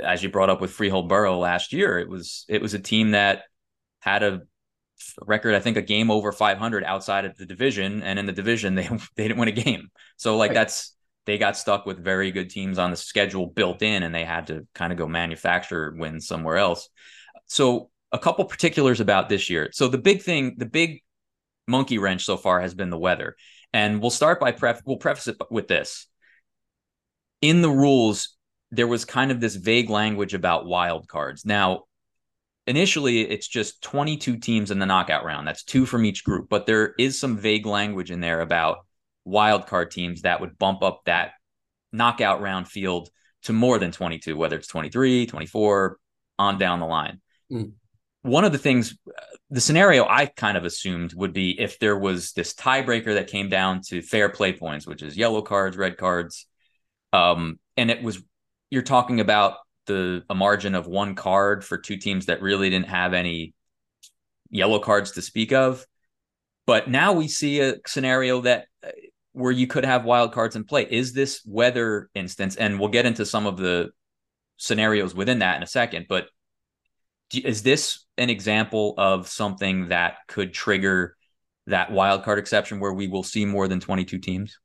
as 0.03 0.23
you 0.23 0.29
brought 0.29 0.51
up 0.51 0.61
with 0.61 0.73
Freehold 0.73 1.09
Borough 1.09 1.39
last 1.39 1.73
year, 1.73 1.99
it 1.99 2.09
was 2.09 2.45
it 2.49 2.61
was 2.61 2.75
a 2.75 2.79
team 2.81 3.13
that 3.13 3.45
had 4.01 4.23
a 4.23 4.43
record, 5.25 5.55
I 5.55 5.61
think, 5.61 5.77
a 5.77 5.83
game 5.83 6.11
over 6.11 6.33
500 6.33 6.83
outside 6.85 7.25
of 7.27 7.37
the 7.37 7.47
division, 7.47 8.03
and 8.03 8.19
in 8.19 8.27
the 8.27 8.33
division 8.33 8.75
they 8.75 8.89
they 9.15 9.29
didn't 9.29 9.39
win 9.39 9.49
a 9.49 9.53
game. 9.53 9.89
So 10.17 10.37
like 10.37 10.51
right. 10.51 10.55
that's 10.55 10.95
they 11.27 11.39
got 11.39 11.57
stuck 11.57 11.87
with 11.87 12.03
very 12.03 12.31
good 12.31 12.51
teams 12.51 12.79
on 12.79 12.91
the 12.91 12.97
schedule 12.97 13.47
built 13.47 13.83
in, 13.83 14.03
and 14.03 14.15
they 14.15 14.25
had 14.25 14.49
to 14.49 14.67
kind 14.75 14.93
of 14.93 14.99
go 14.99 15.07
manufacture 15.07 15.95
wins 15.97 16.27
somewhere 16.27 16.57
else. 16.57 16.89
So, 17.47 17.91
a 18.13 18.19
couple 18.19 18.45
particulars 18.45 19.01
about 19.01 19.29
this 19.29 19.51
year. 19.51 19.71
So, 19.73 19.89
the 19.89 19.99
big 19.99 20.23
thing, 20.23 20.57
the 20.59 20.67
big 20.67 21.03
monkey 21.67 21.99
wrench 21.99 22.25
so 22.25 22.37
far 22.37 22.61
has 22.61 22.75
been 22.75 22.91
the 22.91 22.99
weather, 22.99 23.37
and 23.73 24.01
we'll 24.01 24.11
start 24.11 24.41
by 24.41 24.53
pref. 24.53 24.83
We'll 24.85 24.97
preface 24.97 25.29
it 25.29 25.37
with 25.51 25.69
this. 25.69 26.07
In 27.43 27.63
the 27.63 27.71
rules, 27.71 28.37
there 28.71 28.87
was 28.87 29.05
kind 29.05 29.31
of 29.31 29.41
this 29.41 29.57
vague 29.57 29.91
language 29.91 30.35
about 30.35 30.67
wild 30.67 31.09
cards. 31.09 31.45
Now, 31.45 31.85
initially 32.67 33.21
it's 33.21 33.47
just 33.47 33.83
22 33.83 34.39
teams 34.39 34.71
in 34.71 34.79
the 34.79 34.87
knockout 34.87 35.25
round. 35.25 35.47
That's 35.47 35.63
two 35.63 35.87
from 35.87 36.05
each 36.05 36.25
group, 36.25 36.49
but 36.49 36.67
there 36.67 36.95
is 36.99 37.19
some 37.19 37.37
vague 37.37 37.67
language 37.67 38.11
in 38.11 38.21
there 38.21 38.41
about 38.41 38.79
wild 39.25 39.67
card 39.67 39.91
teams 39.91 40.23
that 40.23 40.41
would 40.41 40.59
bump 40.59 40.83
up 40.83 41.03
that 41.07 41.33
knockout 41.93 42.41
round 42.41 42.69
field 42.69 43.09
to 43.43 43.53
more 43.53 43.79
than 43.79 43.93
22, 43.93 44.37
whether 44.37 44.57
it's 44.57 44.69
23, 44.69 45.27
24, 45.27 45.99
on 46.39 46.59
down 46.59 46.81
the 46.81 46.87
line. 46.87 47.21
Mm. 47.51 47.73
One 48.23 48.45
of 48.45 48.53
the 48.53 48.59
things, 48.59 48.99
the 49.51 49.61
scenario 49.61 50.05
I 50.05 50.27
kind 50.27 50.57
of 50.57 50.65
assumed 50.65 51.15
would 51.15 51.33
be 51.33 51.59
if 51.61 51.79
there 51.79 51.97
was 51.97 52.33
this 52.33 52.55
tiebreaker 52.55 53.15
that 53.15 53.29
came 53.29 53.49
down 53.49 53.83
to 53.89 54.03
fair 54.03 54.29
play 54.29 54.53
points, 54.53 54.87
which 54.87 55.03
is 55.03 55.17
yellow 55.17 55.43
cards, 55.43 55.77
red 55.77 55.97
cards. 55.97 56.47
Um, 57.13 57.61
and 57.77 57.91
it 57.91 58.03
was, 58.03 58.21
you're 58.71 58.83
talking 58.83 59.21
about 59.21 59.59
the 59.87 60.25
a 60.29 60.35
margin 60.35 60.75
of 60.75 60.89
one 60.89 61.15
card 61.15 61.65
for 61.65 61.79
two 61.79 61.97
teams 61.97 62.27
that 62.27 62.43
really 62.43 62.69
didn't 62.71 62.89
have 62.89 63.15
any 63.15 63.55
yellow 64.51 64.81
cards 64.81 65.13
to 65.13 65.23
speak 65.23 65.53
of. 65.53 65.87
But 66.67 66.89
now 66.89 67.13
we 67.13 67.29
see 67.29 67.61
a 67.61 67.77
scenario 67.87 68.41
that 68.41 68.67
uh, 68.85 68.91
where 69.33 69.53
you 69.53 69.67
could 69.67 69.85
have 69.85 70.05
wild 70.05 70.33
cards 70.33 70.57
in 70.57 70.65
play. 70.65 70.87
Is 70.91 71.13
this 71.13 71.43
weather 71.47 72.11
instance? 72.15 72.57
And 72.57 72.81
we'll 72.81 72.89
get 72.89 73.07
into 73.07 73.25
some 73.25 73.47
of 73.47 73.57
the 73.57 73.91
scenarios 74.57 75.15
within 75.15 75.41
that 75.41 75.57
in 75.57 75.63
a 75.63 75.67
second. 75.67 76.07
But 76.09 76.27
is 77.35 77.63
this 77.63 78.05
an 78.19 78.31
example 78.31 78.95
of 78.99 79.29
something 79.29 79.89
that 79.89 80.19
could 80.29 80.53
trigger 80.53 81.17
that 81.67 81.91
wild 81.91 82.23
card 82.23 82.39
exception 82.39 82.81
where 82.81 82.93
we 82.93 83.09
will 83.09 83.23
see 83.23 83.45
more 83.45 83.69
than 83.69 83.81
22 83.81 84.19
teams? 84.19 84.59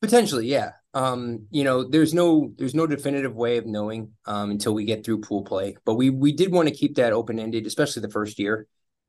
Potentially, 0.00 0.48
yeah. 0.48 0.72
Um, 0.94 1.46
you 1.50 1.64
know, 1.64 1.88
there's 1.88 2.12
no 2.12 2.52
there's 2.58 2.74
no 2.74 2.86
definitive 2.86 3.34
way 3.34 3.56
of 3.56 3.66
knowing 3.66 4.10
um, 4.26 4.50
until 4.50 4.74
we 4.74 4.84
get 4.84 5.04
through 5.04 5.20
pool 5.20 5.42
play. 5.42 5.76
But 5.84 5.94
we 5.94 6.10
we 6.10 6.32
did 6.32 6.52
want 6.52 6.68
to 6.68 6.74
keep 6.74 6.96
that 6.96 7.12
open 7.12 7.38
ended, 7.38 7.66
especially 7.66 8.02
the 8.02 8.10
first 8.10 8.38
year, 8.38 8.66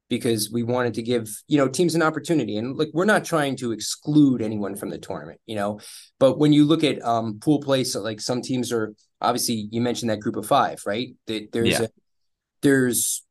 because 0.08 0.52
we 0.52 0.64
wanted 0.64 0.94
to 0.94 1.02
give 1.02 1.30
you 1.48 1.58
know 1.58 1.68
teams 1.68 1.96
an 1.96 2.04
opportunity. 2.04 2.58
And 2.58 2.78
like 2.78 2.90
we're 2.94 3.06
not 3.06 3.26
trying 3.26 3.58
to 3.58 3.72
exclude 3.72 4.42
anyone 4.42 4.76
from 4.76 4.92
the 4.92 4.98
tournament, 4.98 5.42
you 5.46 5.56
know. 5.56 5.80
But 6.20 6.38
when 6.38 6.54
you 6.54 6.64
look 6.64 6.84
at 6.84 7.04
um, 7.04 7.40
pool 7.40 7.60
play, 7.60 7.84
so 7.84 8.02
like 8.02 8.22
some 8.22 8.42
teams 8.42 8.72
are 8.72 8.94
obviously 9.20 9.68
you 9.72 9.82
mentioned 9.82 10.12
that 10.12 10.20
group 10.20 10.36
of 10.36 10.46
five, 10.46 10.82
right? 10.86 11.16
That 11.28 11.52
there's 11.52 11.70
yeah. 11.70 11.82
a, 11.82 11.88
there's 12.64 13.24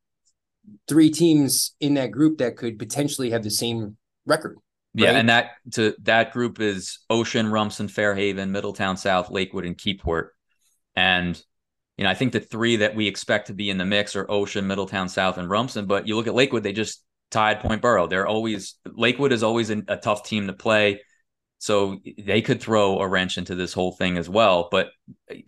three 0.87 1.11
teams 1.11 1.75
in 1.81 1.95
that 1.95 2.13
group 2.13 2.39
that 2.39 2.57
could 2.57 2.79
potentially 2.79 3.31
have 3.31 3.43
the 3.43 3.51
same 3.51 3.97
record 4.27 4.59
yeah, 4.95 5.13
and 5.13 5.29
that 5.29 5.53
to 5.73 5.95
that 6.03 6.33
group 6.33 6.61
is 6.61 6.99
Ocean, 7.09 7.51
Rumson, 7.51 7.89
Fairhaven, 7.89 8.53
Middletown 8.53 8.97
South, 8.97 9.31
Lakewood, 9.31 9.65
and 9.65 9.77
Keyport. 9.77 10.29
And 10.95 11.43
you 11.97 12.05
know, 12.05 12.11
I 12.11 12.15
think 12.15 12.33
the 12.33 12.41
three 12.41 12.77
that 12.77 12.95
we 12.95 13.07
expect 13.07 13.47
to 13.47 13.55
be 13.55 13.71
in 13.71 13.79
the 13.79 13.87
mix 13.87 14.15
are 14.17 14.31
Ocean, 14.31 14.67
Middletown 14.67 15.09
South, 15.09 15.39
and 15.39 15.49
Rumson. 15.49 15.87
But 15.87 16.07
you 16.07 16.17
look 16.17 16.27
at 16.27 16.35
Lakewood; 16.35 16.63
they 16.63 16.73
just 16.73 17.03
tied 17.31 17.61
Point 17.61 17.81
Borough. 17.81 18.07
They're 18.07 18.27
always 18.27 18.75
Lakewood 18.85 19.33
is 19.33 19.43
always 19.43 19.71
a, 19.71 19.83
a 19.89 19.97
tough 19.97 20.25
team 20.25 20.47
to 20.49 20.53
play, 20.53 21.01
so 21.57 21.99
they 22.19 22.43
could 22.43 22.61
throw 22.61 22.99
a 22.99 23.09
wrench 23.09 23.39
into 23.39 23.55
this 23.55 23.73
whole 23.73 23.93
thing 23.93 24.19
as 24.19 24.29
well. 24.29 24.69
But 24.71 24.91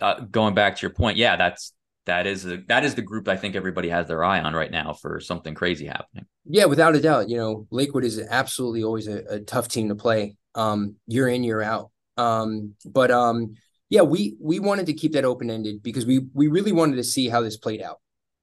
uh, 0.01 0.21
going 0.21 0.55
back 0.55 0.77
to 0.77 0.83
your 0.83 0.95
point, 0.95 1.19
yeah, 1.19 1.37
that's 1.37 1.75
that 2.07 2.27
is 2.27 2.45
a, 2.45 2.59
that 2.69 2.85
is 2.85 2.95
the 2.95 3.03
group 3.03 3.29
I 3.29 3.37
think 3.37 3.57
everybody 3.57 3.89
has 3.89 4.09
their 4.09 4.25
eye 4.25 4.41
on 4.41 4.55
right 4.55 4.71
now 4.71 4.93
for 4.93 5.21
something 5.21 5.55
crazy 5.55 5.87
happening. 5.87 6.27
Yeah, 6.45 6.67
without 6.67 6.95
a 6.95 7.01
doubt. 7.01 7.29
You 7.29 7.39
know, 7.39 7.67
Lakewood 7.71 8.05
is 8.05 8.21
absolutely 8.21 8.85
always 8.85 9.09
a, 9.09 9.25
a 9.29 9.41
tough 9.41 9.69
team 9.69 9.89
to 9.89 9.95
play, 9.95 10.37
um, 10.55 10.97
year 11.07 11.29
in 11.29 11.45
year 11.45 11.63
out. 11.63 11.91
Um, 12.17 12.75
but 12.85 13.11
um, 13.11 13.55
yeah, 13.89 14.03
we 14.03 14.37
we 14.41 14.61
wanted 14.61 14.87
to 14.87 14.95
keep 14.95 15.13
that 15.13 15.25
open 15.25 15.51
ended 15.51 15.83
because 15.83 16.07
we 16.07 16.27
we 16.33 16.49
really 16.49 16.73
wanted 16.73 16.97
to 16.97 17.05
see 17.05 17.29
how 17.29 17.41
this 17.41 17.57
played 17.57 17.83
out. 17.83 18.01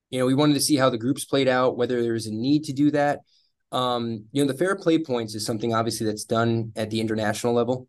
You 0.09 0.19
know, 0.19 0.25
we 0.25 0.33
wanted 0.33 0.55
to 0.55 0.61
see 0.61 0.75
how 0.75 0.89
the 0.89 0.97
groups 0.97 1.25
played 1.25 1.47
out, 1.47 1.77
whether 1.77 2.01
there 2.01 2.13
was 2.13 2.27
a 2.27 2.33
need 2.33 2.65
to 2.65 2.73
do 2.73 2.91
that. 2.91 3.19
Um, 3.71 4.25
you 4.31 4.43
know, 4.43 4.51
the 4.51 4.57
fair 4.57 4.75
play 4.75 4.99
points 4.99 5.35
is 5.35 5.45
something 5.45 5.73
obviously 5.73 6.05
that's 6.05 6.25
done 6.25 6.73
at 6.75 6.89
the 6.89 6.99
international 6.99 7.53
level. 7.53 7.87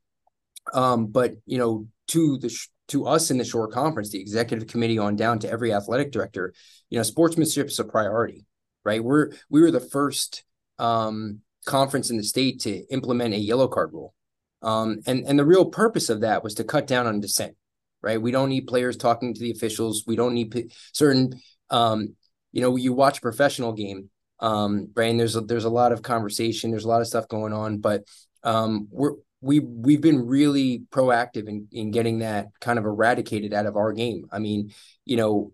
Um, 0.73 1.07
but 1.07 1.33
you 1.47 1.59
know, 1.59 1.89
to 2.09 2.39
the 2.39 2.57
to 2.93 3.07
us 3.07 3.31
in 3.31 3.39
the 3.39 3.45
shore 3.45 3.69
conference, 3.69 4.11
the 4.11 4.21
executive 4.21 4.69
committee 4.69 4.99
on 4.99 5.17
down 5.17 5.39
to 5.41 5.51
every 5.51 5.73
athletic 5.73 6.13
director, 6.13 6.55
you 6.91 6.99
know, 6.99 7.03
sportsmanship 7.03 7.67
is 7.69 7.79
a 7.79 7.85
priority, 7.85 8.45
right? 8.85 9.03
We're 9.03 9.33
we 9.51 9.63
were 9.63 9.71
the 9.71 9.81
first 9.81 10.45
um, 10.79 11.41
conference 11.65 12.11
in 12.11 12.17
the 12.17 12.23
state 12.23 12.61
to 12.61 12.71
implement 12.93 13.35
a 13.35 13.39
yellow 13.39 13.69
card 13.69 13.93
rule, 13.93 14.15
um, 14.63 15.01
and 15.07 15.25
and 15.27 15.39
the 15.39 15.45
real 15.45 15.67
purpose 15.67 16.09
of 16.11 16.21
that 16.21 16.45
was 16.45 16.55
to 16.55 16.65
cut 16.65 16.87
down 16.87 17.07
on 17.07 17.21
dissent, 17.21 17.57
right? 18.03 18.21
We 18.21 18.31
don't 18.31 18.51
need 18.51 18.67
players 18.67 18.97
talking 18.97 19.35
to 19.35 19.41
the 19.41 19.51
officials. 19.51 20.05
We 20.07 20.17
don't 20.17 20.35
need 20.35 20.51
p- 20.51 20.71
certain, 20.93 21.41
um, 21.71 22.15
you 22.53 22.61
know, 22.61 22.77
you 22.77 22.93
watch 22.93 23.19
a 23.19 23.23
professional 23.23 23.73
game, 23.73 24.11
um, 24.41 24.91
right? 24.95 25.11
And 25.11 25.19
there's 25.19 25.37
a, 25.37 25.41
there's 25.41 25.65
a 25.65 25.71
lot 25.71 25.93
of 25.93 26.03
conversation, 26.03 26.71
there's 26.71 26.85
a 26.85 26.89
lot 26.89 27.01
of 27.01 27.07
stuff 27.07 27.29
going 27.29 27.53
on, 27.53 27.79
but 27.79 28.05
um, 28.43 28.89
we're 28.91 29.15
we 29.43 29.59
we've 29.59 30.01
been 30.01 30.27
really 30.27 30.85
proactive 30.91 31.49
in 31.49 31.67
in 31.73 31.91
getting 31.91 32.21
that 32.21 32.49
kind 32.61 32.79
of 32.79 32.87
eradicated 32.87 33.53
out 33.53 33.67
of 33.67 33.77
our 33.77 33.93
game. 33.93 34.27
I 34.33 34.39
mean, 34.39 34.73
you 35.05 35.17
know, 35.17 35.53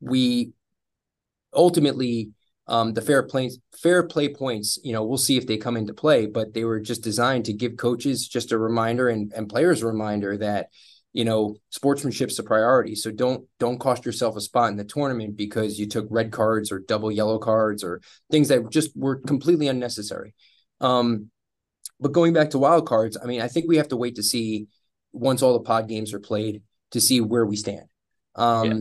we 0.00 0.52
ultimately 1.52 2.30
um, 2.68 2.92
the 2.92 3.00
fair 3.00 3.22
play 3.22 3.50
fair 3.74 4.02
play 4.02 4.28
points. 4.28 4.78
You 4.84 4.92
know, 4.92 5.02
we'll 5.02 5.18
see 5.18 5.38
if 5.38 5.46
they 5.46 5.56
come 5.56 5.76
into 5.76 5.94
play, 5.94 6.26
but 6.26 6.52
they 6.52 6.64
were 6.64 6.78
just 6.78 7.02
designed 7.02 7.46
to 7.46 7.54
give 7.54 7.76
coaches 7.76 8.28
just 8.28 8.52
a 8.52 8.58
reminder 8.58 9.08
and 9.08 9.32
and 9.32 9.48
players 9.48 9.82
a 9.82 9.86
reminder 9.86 10.36
that 10.36 10.68
you 11.14 11.24
know 11.24 11.56
sportsmanship's 11.70 12.38
a 12.38 12.42
priority. 12.42 12.96
So 12.96 13.10
don't 13.10 13.46
don't 13.58 13.78
cost 13.78 14.04
yourself 14.04 14.36
a 14.36 14.42
spot 14.42 14.70
in 14.70 14.76
the 14.76 14.84
tournament 14.84 15.36
because 15.36 15.78
you 15.78 15.86
took 15.86 16.06
red 16.10 16.32
cards 16.32 16.70
or 16.70 16.80
double 16.80 17.10
yellow 17.10 17.38
cards 17.38 17.82
or 17.82 18.02
things 18.30 18.48
that 18.48 18.68
just 18.68 18.94
were 18.94 19.16
completely 19.16 19.68
unnecessary. 19.68 20.34
Um, 20.82 21.30
but 22.00 22.12
going 22.12 22.32
back 22.32 22.50
to 22.50 22.58
wild 22.58 22.86
cards, 22.86 23.16
I 23.20 23.26
mean, 23.26 23.40
I 23.40 23.48
think 23.48 23.66
we 23.68 23.76
have 23.76 23.88
to 23.88 23.96
wait 23.96 24.16
to 24.16 24.22
see 24.22 24.66
once 25.12 25.42
all 25.42 25.54
the 25.54 25.60
pod 25.60 25.88
games 25.88 26.12
are 26.12 26.20
played 26.20 26.62
to 26.90 27.00
see 27.00 27.20
where 27.20 27.46
we 27.46 27.56
stand. 27.56 27.86
Um, 28.34 28.70
yeah. 28.70 28.80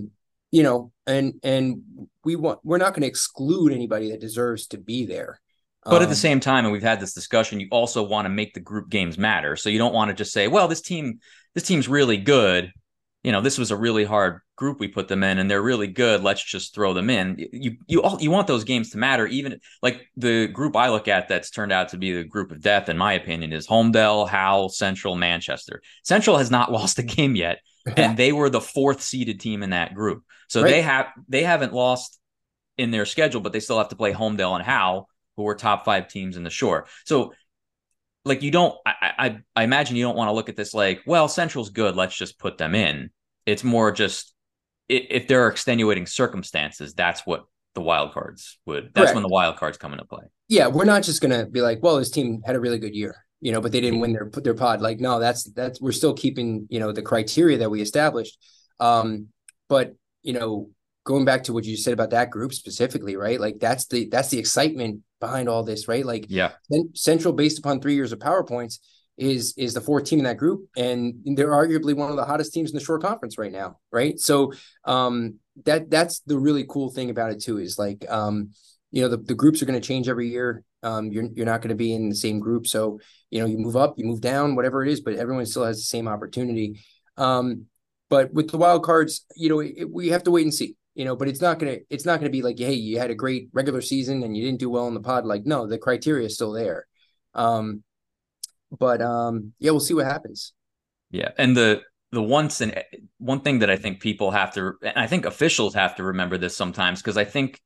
you 0.51 0.63
know, 0.63 0.91
and 1.07 1.35
and 1.43 1.81
we 2.23 2.35
want 2.35 2.59
we're 2.63 2.77
not 2.77 2.93
going 2.93 3.01
to 3.01 3.07
exclude 3.07 3.71
anybody 3.71 4.11
that 4.11 4.19
deserves 4.19 4.67
to 4.67 4.77
be 4.77 5.05
there. 5.05 5.39
But 5.85 6.01
at 6.01 6.05
the 6.05 6.13
um, 6.13 6.15
same 6.15 6.39
time, 6.39 6.65
and 6.65 6.71
we've 6.71 6.81
had 6.81 6.99
this 6.99 7.13
discussion, 7.13 7.59
you 7.59 7.67
also 7.69 8.01
want 8.01 8.25
to 8.25 8.29
make 8.29 8.55
the 8.55 8.59
group 8.59 8.89
games 8.89 9.19
matter. 9.19 9.55
So 9.55 9.69
you 9.69 9.77
don't 9.77 9.93
want 9.93 10.09
to 10.09 10.15
just 10.15 10.33
say, 10.33 10.47
well, 10.47 10.67
this 10.67 10.81
team, 10.81 11.19
this 11.53 11.63
team's 11.63 11.87
really 11.87 12.17
good. 12.17 12.73
You 13.25 13.31
know, 13.31 13.41
this 13.41 13.57
was 13.57 13.71
a 13.71 13.75
really 13.75 14.05
hard 14.05 14.41
group 14.55 14.79
we 14.79 14.87
put 14.87 15.07
them 15.07 15.23
in 15.23 15.39
and 15.39 15.49
they're 15.49 15.61
really 15.61 15.87
good. 15.87 16.21
Let's 16.21 16.43
just 16.43 16.75
throw 16.75 16.93
them 16.93 17.09
in. 17.09 17.47
You 17.51 17.77
you 17.87 18.03
all 18.03 18.21
you 18.21 18.29
want 18.29 18.45
those 18.45 18.63
games 18.63 18.91
to 18.91 18.99
matter 18.99 19.25
even 19.25 19.59
like 19.81 20.07
the 20.15 20.47
group 20.47 20.75
i 20.75 20.89
look 20.89 21.07
at 21.07 21.27
that's 21.27 21.49
turned 21.49 21.71
out 21.71 21.89
to 21.89 21.97
be 21.97 22.13
the 22.13 22.23
group 22.23 22.51
of 22.51 22.61
death 22.61 22.87
in 22.87 22.97
my 22.97 23.13
opinion 23.13 23.51
is 23.51 23.67
holmdel 23.67 24.29
Howell 24.29 24.69
central 24.69 25.15
manchester. 25.15 25.81
Central 26.03 26.37
has 26.37 26.51
not 26.51 26.71
lost 26.77 26.99
a 26.99 27.03
game 27.03 27.35
yet 27.35 27.59
and 27.97 28.15
they 28.15 28.31
were 28.31 28.49
the 28.49 28.61
fourth 28.61 29.01
seeded 29.01 29.39
team 29.39 29.63
in 29.63 29.71
that 29.71 29.93
group. 29.95 30.23
So 30.47 30.61
right. 30.61 30.69
they 30.69 30.81
have 30.83 31.07
they 31.27 31.43
haven't 31.43 31.73
lost 31.73 32.19
in 32.77 32.91
their 32.91 33.05
schedule 33.05 33.41
but 33.41 33.53
they 33.53 33.59
still 33.59 33.79
have 33.79 33.89
to 33.89 33.95
play 33.95 34.13
holmdel 34.13 34.55
and 34.55 34.63
Howell 34.63 35.09
who 35.35 35.47
are 35.47 35.55
top 35.55 35.83
five 35.83 36.07
teams 36.07 36.37
in 36.37 36.43
the 36.43 36.49
shore. 36.49 36.85
So 37.05 37.33
like 38.25 38.41
you 38.41 38.51
don't 38.51 38.75
I, 38.85 39.11
I 39.17 39.37
i 39.55 39.63
imagine 39.63 39.95
you 39.95 40.03
don't 40.03 40.17
want 40.17 40.29
to 40.29 40.33
look 40.33 40.49
at 40.49 40.55
this 40.55 40.73
like 40.73 41.01
well 41.05 41.27
central's 41.27 41.69
good 41.69 41.95
let's 41.95 42.17
just 42.17 42.39
put 42.39 42.57
them 42.57 42.75
in 42.75 43.11
it's 43.45 43.63
more 43.63 43.91
just 43.91 44.35
if 44.87 45.27
there 45.27 45.43
are 45.45 45.49
extenuating 45.49 46.05
circumstances, 46.05 46.93
that's 46.93 47.25
what 47.25 47.45
the 47.73 47.81
wild 47.81 48.13
cards 48.13 48.59
would. 48.65 48.91
That's 48.93 49.05
Correct. 49.05 49.15
when 49.15 49.23
the 49.23 49.29
wild 49.29 49.57
cards 49.57 49.77
come 49.77 49.93
into 49.93 50.05
play. 50.05 50.23
Yeah, 50.47 50.67
we're 50.67 50.85
not 50.85 51.03
just 51.03 51.21
gonna 51.21 51.45
be 51.45 51.61
like, 51.61 51.79
well, 51.81 51.97
this 51.97 52.11
team 52.11 52.41
had 52.45 52.55
a 52.55 52.59
really 52.59 52.79
good 52.79 52.95
year, 52.95 53.15
you 53.41 53.51
know, 53.51 53.61
but 53.61 53.71
they 53.71 53.81
didn't 53.81 53.99
win 53.99 54.13
their 54.13 54.29
their 54.43 54.53
pod. 54.53 54.81
Like, 54.81 54.99
no, 54.99 55.19
that's 55.19 55.43
that's 55.51 55.81
we're 55.81 55.91
still 55.91 56.13
keeping 56.13 56.67
you 56.69 56.79
know 56.79 56.91
the 56.91 57.01
criteria 57.01 57.57
that 57.59 57.71
we 57.71 57.81
established. 57.81 58.37
Um, 58.79 59.29
but 59.67 59.95
you 60.21 60.33
know, 60.33 60.69
going 61.03 61.25
back 61.25 61.43
to 61.45 61.53
what 61.53 61.65
you 61.65 61.77
said 61.77 61.93
about 61.93 62.11
that 62.11 62.29
group 62.29 62.53
specifically, 62.53 63.15
right? 63.15 63.39
Like 63.39 63.59
that's 63.59 63.87
the 63.87 64.07
that's 64.09 64.29
the 64.29 64.39
excitement 64.39 65.01
behind 65.25 65.49
all 65.49 65.63
this, 65.63 65.87
right? 65.87 66.05
Like, 66.05 66.25
yeah, 66.29 66.51
Central 66.93 67.33
based 67.33 67.59
upon 67.59 67.81
three 67.81 67.95
years 67.95 68.11
of 68.11 68.19
powerpoints 68.19 68.79
is 69.17 69.53
is 69.57 69.73
the 69.73 69.81
fourth 69.81 70.05
team 70.05 70.19
in 70.19 70.25
that 70.25 70.37
group, 70.37 70.67
and 70.77 71.15
they're 71.23 71.51
arguably 71.51 71.95
one 71.95 72.09
of 72.11 72.17
the 72.17 72.25
hottest 72.25 72.53
teams 72.53 72.71
in 72.71 72.77
the 72.77 72.83
shore 72.83 72.99
conference 72.99 73.37
right 73.37 73.51
now, 73.51 73.77
right? 73.91 74.19
So 74.19 74.53
um, 74.83 75.39
that 75.63 75.89
that's 75.89 76.19
the 76.21 76.37
really 76.37 76.65
cool 76.67 76.91
thing 76.91 77.09
about 77.09 77.31
it 77.31 77.41
too 77.41 77.57
is 77.57 77.79
like 77.79 78.05
um, 78.09 78.51
you 78.91 79.01
know 79.01 79.09
the, 79.09 79.17
the 79.17 79.35
groups 79.35 79.61
are 79.61 79.65
going 79.65 79.79
to 79.79 79.87
change 79.87 80.07
every 80.07 80.29
year. 80.29 80.63
Um, 80.83 81.11
you're 81.11 81.27
you're 81.33 81.45
not 81.45 81.61
going 81.61 81.69
to 81.69 81.75
be 81.75 81.93
in 81.93 82.09
the 82.09 82.15
same 82.15 82.39
group, 82.39 82.67
so 82.67 82.99
you 83.31 83.39
know 83.39 83.47
you 83.47 83.57
move 83.57 83.75
up, 83.75 83.95
you 83.97 84.05
move 84.05 84.21
down, 84.21 84.55
whatever 84.55 84.83
it 84.83 84.91
is, 84.91 85.01
but 85.01 85.15
everyone 85.15 85.45
still 85.45 85.65
has 85.65 85.77
the 85.77 85.83
same 85.83 86.07
opportunity. 86.07 86.81
Um, 87.17 87.65
but 88.09 88.33
with 88.33 88.51
the 88.51 88.57
wild 88.57 88.83
cards, 88.83 89.25
you 89.35 89.49
know, 89.49 89.59
it, 89.61 89.89
we 89.89 90.09
have 90.09 90.23
to 90.23 90.31
wait 90.31 90.43
and 90.43 90.53
see. 90.53 90.75
You 90.95 91.05
know, 91.05 91.15
but 91.15 91.27
it's 91.27 91.41
not 91.41 91.59
gonna 91.59 91.77
it's 91.89 92.05
not 92.05 92.19
gonna 92.19 92.31
be 92.31 92.41
like, 92.41 92.57
hey, 92.57 92.73
you 92.73 92.97
had 92.99 93.11
a 93.11 93.15
great 93.15 93.49
regular 93.53 93.81
season 93.81 94.23
and 94.23 94.35
you 94.35 94.43
didn't 94.45 94.59
do 94.59 94.69
well 94.69 94.87
in 94.87 94.93
the 94.93 95.01
pod. 95.01 95.25
Like, 95.25 95.45
no, 95.45 95.67
the 95.67 95.77
criteria 95.77 96.25
is 96.25 96.35
still 96.35 96.53
there. 96.53 96.87
Um, 97.33 97.83
but 98.71 99.01
um, 99.01 99.53
yeah, 99.59 99.71
we'll 99.71 99.79
see 99.79 99.93
what 99.93 100.05
happens. 100.05 100.53
Yeah, 101.11 101.31
and 101.37 101.55
the 101.55 101.81
the 102.11 102.23
once 102.23 102.61
and 102.61 102.81
one 103.17 103.41
thing 103.41 103.59
that 103.59 103.69
I 103.69 103.75
think 103.75 103.99
people 103.99 104.31
have 104.31 104.53
to, 104.53 104.73
and 104.81 104.97
I 104.97 105.07
think 105.07 105.25
officials 105.25 105.73
have 105.73 105.95
to 105.97 106.03
remember 106.03 106.37
this 106.37 106.55
sometimes 106.55 107.01
because 107.01 107.17
I 107.17 107.25
think, 107.25 107.61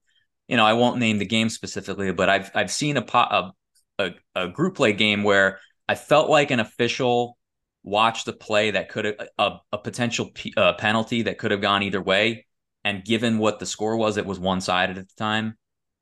you 0.48 0.58
know, 0.58 0.66
I 0.66 0.74
won't 0.74 0.98
name 0.98 1.20
the 1.20 1.26
game 1.26 1.50
specifically, 1.50 2.12
but 2.12 2.30
I've 2.30 2.52
I've 2.56 2.72
seen 2.72 2.98
a, 2.98 3.06
a 3.14 3.52
a, 4.00 4.12
a 4.36 4.48
group 4.48 4.76
play 4.76 4.94
game 4.94 5.24
where 5.24 5.60
I 5.88 5.96
felt 5.96 6.30
like 6.30 6.52
an 6.52 6.60
official 6.60 7.38
watched 7.84 8.28
a 8.28 8.34
play 8.34 8.72
that 8.72 8.90
could 8.90 9.06
have 9.06 9.16
a, 9.38 9.58
a 9.72 9.78
potential 9.78 10.32
p- 10.34 10.54
uh, 10.58 10.74
penalty 10.74 11.24
that 11.24 11.38
could 11.38 11.52
have 11.52 11.62
gone 11.62 11.84
either 11.84 12.02
way, 12.02 12.46
and 12.90 13.06
given 13.06 13.38
what 13.38 13.60
the 13.60 13.68
score 13.68 13.96
was, 13.96 14.18
it 14.18 14.26
was 14.26 14.40
one 14.40 14.62
sided 14.62 14.98
at 14.98 15.08
the 15.08 15.16
time, 15.16 15.56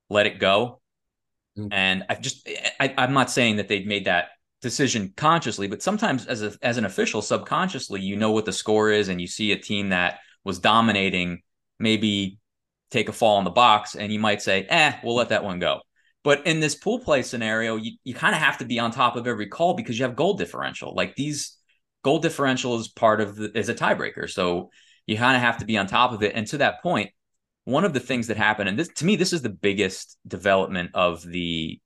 let 0.10 0.26
it 0.26 0.40
go. 0.40 0.80
Mm-hmm. 1.58 1.68
And 1.74 2.06
I've 2.10 2.22
just 2.22 2.48
I, 2.80 2.94
I'm 2.98 3.14
not 3.14 3.30
saying 3.30 3.58
that 3.58 3.68
they'd 3.68 3.86
made 3.86 4.06
that 4.06 4.30
decision 4.62 5.14
consciously, 5.18 5.68
but 5.68 5.82
sometimes 5.82 6.26
as 6.28 6.42
a 6.42 6.54
as 6.62 6.78
an 6.78 6.86
official, 6.86 7.22
subconsciously, 7.22 8.00
you 8.00 8.16
know 8.16 8.32
what 8.32 8.46
the 8.46 8.54
score 8.54 8.90
is, 8.90 9.10
and 9.10 9.20
you 9.20 9.28
see 9.28 9.52
a 9.52 9.60
team 9.60 9.90
that 9.90 10.20
was 10.46 10.60
dominating, 10.60 11.42
maybe 11.78 12.40
take 12.90 13.10
a 13.10 13.14
fall 13.14 13.38
in 13.38 13.44
the 13.44 13.52
box, 13.52 13.96
and 13.96 14.14
you 14.14 14.20
might 14.20 14.42
say, 14.42 14.66
"Eh, 14.70 14.94
we'll 15.04 15.16
let 15.16 15.30
that 15.30 15.44
one 15.44 15.60
go." 15.60 15.82
But 16.24 16.48
in 16.48 16.62
this 16.62 16.76
pool 16.76 17.00
play 17.00 17.22
scenario, 17.22 17.76
you, 17.76 17.98
you 18.06 18.14
kind 18.14 18.34
of 18.34 18.42
have 18.42 18.60
to 18.60 18.66
be 18.66 18.80
on 18.80 18.92
top 18.92 19.18
of 19.18 19.28
every 19.28 19.48
call 19.48 19.74
because 19.74 20.00
you 20.00 20.06
have 20.06 20.16
goal 20.16 20.36
differential. 20.36 20.94
Like 20.96 21.16
these 21.16 21.58
goal 22.04 22.20
differential 22.20 22.80
is 22.80 22.88
part 22.88 23.20
of 23.20 23.36
the, 23.36 23.58
is 23.58 23.68
a 23.68 23.76
tiebreaker, 23.76 24.30
so 24.30 24.70
you 25.08 25.18
kind 25.18 25.36
of 25.36 25.42
have 25.42 25.58
to 25.58 25.66
be 25.66 25.78
on 25.78 25.88
top 25.88 26.12
of 26.12 26.22
it. 26.22 26.34
And 26.36 26.46
to 26.48 26.60
that 26.60 26.84
point, 26.84 27.12
one 27.64 27.86
of 27.86 27.94
the 27.94 28.00
things 28.00 28.28
that 28.28 28.38
happened, 28.38 28.70
and 28.70 28.78
this 28.78 28.90
to 28.90 29.06
me, 29.06 29.16
this 29.16 29.34
is 29.34 29.42
the 29.42 29.50
biggest 29.50 30.18
development 30.28 30.92
of 30.94 31.26
the 31.26 31.80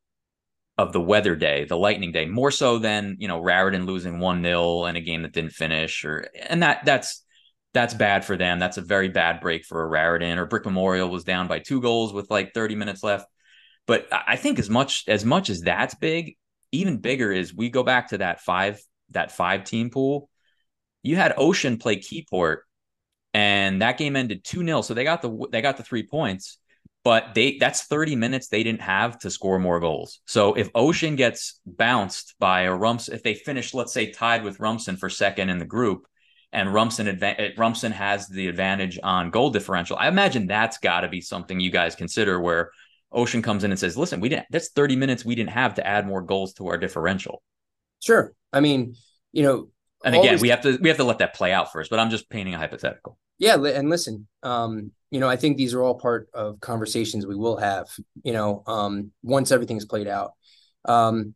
of 0.78 0.94
the 0.94 1.02
weather 1.02 1.36
day, 1.36 1.66
the 1.66 1.78
lightning 1.78 2.12
day, 2.12 2.26
more 2.26 2.50
so 2.50 2.80
than, 2.80 3.18
you 3.20 3.28
know, 3.28 3.40
Raritan 3.40 3.86
losing 3.86 4.18
1-0 4.18 4.90
in 4.90 4.96
a 4.96 5.02
game 5.02 5.22
that 5.22 5.34
didn't 5.34 5.52
finish 5.52 6.04
or 6.04 6.28
and 6.50 6.64
that 6.64 6.84
that's 6.86 7.24
that's 7.74 7.94
bad 7.94 8.26
for 8.26 8.36
them. 8.36 8.60
That's 8.60 8.78
a 8.78 8.82
very 8.82 9.08
bad 9.08 9.40
break 9.40 9.66
for 9.66 9.82
a 9.82 9.88
Raritan 9.88 10.38
or 10.38 10.46
Brick 10.46 10.66
Memorial 10.66 11.10
was 11.10 11.24
down 11.24 11.48
by 11.48 11.60
two 11.60 11.82
goals 11.82 12.14
with 12.14 12.30
like 12.30 12.54
30 12.54 12.76
minutes 12.76 13.04
left. 13.04 13.28
But 13.88 14.08
I 14.12 14.36
think 14.36 14.60
as 14.60 14.70
much 14.70 15.06
as 15.08 15.24
much 15.26 15.50
as 15.50 15.62
that's 15.62 15.96
big, 15.96 16.38
even 16.72 16.98
bigger 16.98 17.32
is 17.32 17.56
we 17.56 17.70
go 17.70 17.84
back 17.84 18.10
to 18.10 18.20
that 18.20 18.42
five 18.42 18.82
that 19.12 19.32
five 19.32 19.64
team 19.64 19.90
pool. 19.90 20.30
You 21.04 21.16
had 21.16 21.34
Ocean 21.38 21.78
play 21.78 21.98
Keyport 21.98 22.60
and 23.34 23.82
that 23.82 23.98
game 23.98 24.16
ended 24.16 24.44
2-0 24.44 24.84
so 24.84 24.94
they 24.94 25.04
got 25.04 25.22
the 25.22 25.48
they 25.52 25.62
got 25.62 25.78
the 25.78 25.84
3 25.84 26.04
points 26.04 26.58
but 27.04 27.34
they 27.34 27.58
that's 27.58 27.84
30 27.84 28.16
minutes 28.16 28.48
they 28.48 28.64
didn't 28.64 28.82
have 28.82 29.18
to 29.20 29.30
score 29.30 29.60
more 29.60 29.80
goals. 29.80 30.20
So 30.26 30.54
if 30.54 30.70
Ocean 30.76 31.16
gets 31.16 31.60
bounced 31.66 32.36
by 32.40 32.62
a 32.62 32.76
Rumps, 32.76 33.10
if 33.10 33.24
they 33.24 33.34
finish, 33.34 33.74
let's 33.74 33.94
say, 33.94 34.12
tied 34.12 34.44
with 34.44 34.60
Rumson 34.60 34.98
for 34.98 35.10
second 35.10 35.50
in 35.50 35.58
the 35.58 35.66
group, 35.66 36.06
and 36.54 36.74
Rumson 36.74 37.08
adva- 37.08 37.40
eh, 37.40 37.50
Rumson 37.58 37.92
has 37.94 38.28
the 38.28 38.48
advantage 38.48 39.00
on 39.02 39.32
goal 39.32 39.50
differential, 39.50 39.98
I 39.98 40.08
imagine 40.10 40.46
that's 40.46 40.78
got 40.78 41.02
to 41.02 41.08
be 41.08 41.22
something 41.22 41.60
you 41.60 41.72
guys 41.72 41.96
consider 41.96 42.40
where 42.40 42.72
Ocean 43.12 43.42
comes 43.42 43.64
in 43.64 43.72
and 43.72 43.80
says, 43.80 43.98
"Listen, 43.98 44.20
we 44.20 44.30
didn't. 44.30 44.48
That's 44.52 44.70
30 44.70 44.96
minutes 44.96 45.26
we 45.26 45.36
didn't 45.36 45.52
have 45.52 45.76
to 45.76 45.88
add 45.88 46.06
more 46.06 46.22
goals 46.22 46.54
to 46.56 46.68
our 46.68 46.78
differential." 46.78 47.42
Sure. 48.00 48.34
I 48.54 48.60
mean, 48.60 48.96
you 49.32 49.44
know, 49.44 49.70
and 50.04 50.16
again, 50.16 50.40
we 50.40 50.50
have 50.50 50.62
to 50.62 50.78
we 50.82 50.90
have 50.90 50.98
to 50.98 51.04
let 51.04 51.18
that 51.20 51.34
play 51.34 51.52
out 51.52 51.72
first. 51.72 51.90
But 51.90 52.00
I'm 52.00 52.10
just 52.10 52.30
painting 52.30 52.54
a 52.54 52.58
hypothetical. 52.58 53.18
Yeah, 53.42 53.56
and 53.56 53.90
listen, 53.90 54.28
um, 54.44 54.92
you 55.10 55.20
know, 55.20 55.28
I 55.28 55.36
think 55.36 55.58
these 55.58 55.74
are 55.74 55.82
all 55.82 55.96
part 55.96 56.30
of 56.32 56.62
conversations 56.62 57.26
we 57.26 57.36
will 57.36 57.58
have, 57.58 57.88
you 58.24 58.34
know, 58.34 58.62
um, 58.68 59.12
once 59.24 59.52
everything's 59.52 59.84
played 59.84 60.08
out. 60.08 60.34
Um, 60.86 61.34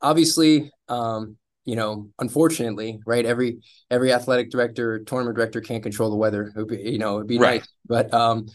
obviously, 0.00 0.70
um, 0.88 1.36
you 1.66 1.76
know, 1.76 2.08
unfortunately, 2.18 3.00
right, 3.04 3.26
every 3.26 3.58
every 3.90 4.14
athletic 4.14 4.50
director, 4.50 5.04
tournament 5.04 5.36
director 5.36 5.60
can't 5.60 5.82
control 5.82 6.08
the 6.08 6.16
weather. 6.16 6.54
Be, 6.66 6.78
you 6.78 6.98
know, 6.98 7.16
it'd 7.16 7.28
be 7.28 7.36
right. 7.36 7.60
nice, 7.60 7.68
but 7.86 8.14
um, 8.14 8.46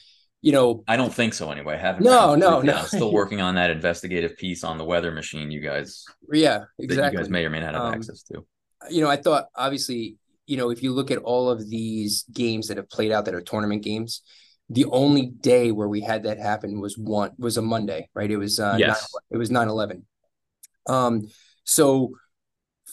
you 0.41 0.51
know, 0.51 0.83
I 0.87 0.97
don't 0.97 1.13
think 1.13 1.35
so 1.35 1.51
anyway. 1.51 1.77
Haven't 1.77 2.03
no, 2.03 2.33
no, 2.33 2.61
no. 2.61 2.81
Still 2.85 3.11
working 3.13 3.41
on 3.41 3.53
that 3.55 3.69
investigative 3.69 4.37
piece 4.37 4.63
on 4.63 4.79
the 4.79 4.85
weather 4.85 5.11
machine. 5.11 5.51
You 5.51 5.61
guys, 5.61 6.03
yeah, 6.31 6.63
exactly. 6.79 7.15
you 7.15 7.23
guys 7.23 7.29
may 7.29 7.45
or 7.45 7.51
may 7.51 7.59
not 7.59 7.75
have 7.75 7.83
um, 7.83 7.93
access 7.93 8.23
to. 8.23 8.43
You 8.89 9.03
know, 9.03 9.09
I 9.09 9.17
thought 9.17 9.45
obviously, 9.55 10.17
you 10.47 10.57
know, 10.57 10.71
if 10.71 10.81
you 10.81 10.93
look 10.93 11.11
at 11.11 11.19
all 11.19 11.49
of 11.49 11.69
these 11.69 12.23
games 12.33 12.67
that 12.67 12.77
have 12.77 12.89
played 12.89 13.11
out 13.11 13.25
that 13.25 13.35
are 13.35 13.41
tournament 13.41 13.83
games, 13.83 14.21
the 14.69 14.85
only 14.85 15.27
day 15.27 15.71
where 15.71 15.87
we 15.87 16.01
had 16.01 16.23
that 16.23 16.39
happen 16.39 16.81
was 16.81 16.97
one 16.97 17.31
was 17.37 17.57
a 17.57 17.61
Monday, 17.61 18.09
right? 18.13 18.29
It 18.29 18.37
was 18.37 18.59
uh, 18.59 18.75
yes. 18.79 19.07
9, 19.13 19.21
it 19.31 19.37
was 19.37 19.49
9-11. 19.49 20.03
Um, 20.87 21.27
so 21.63 22.13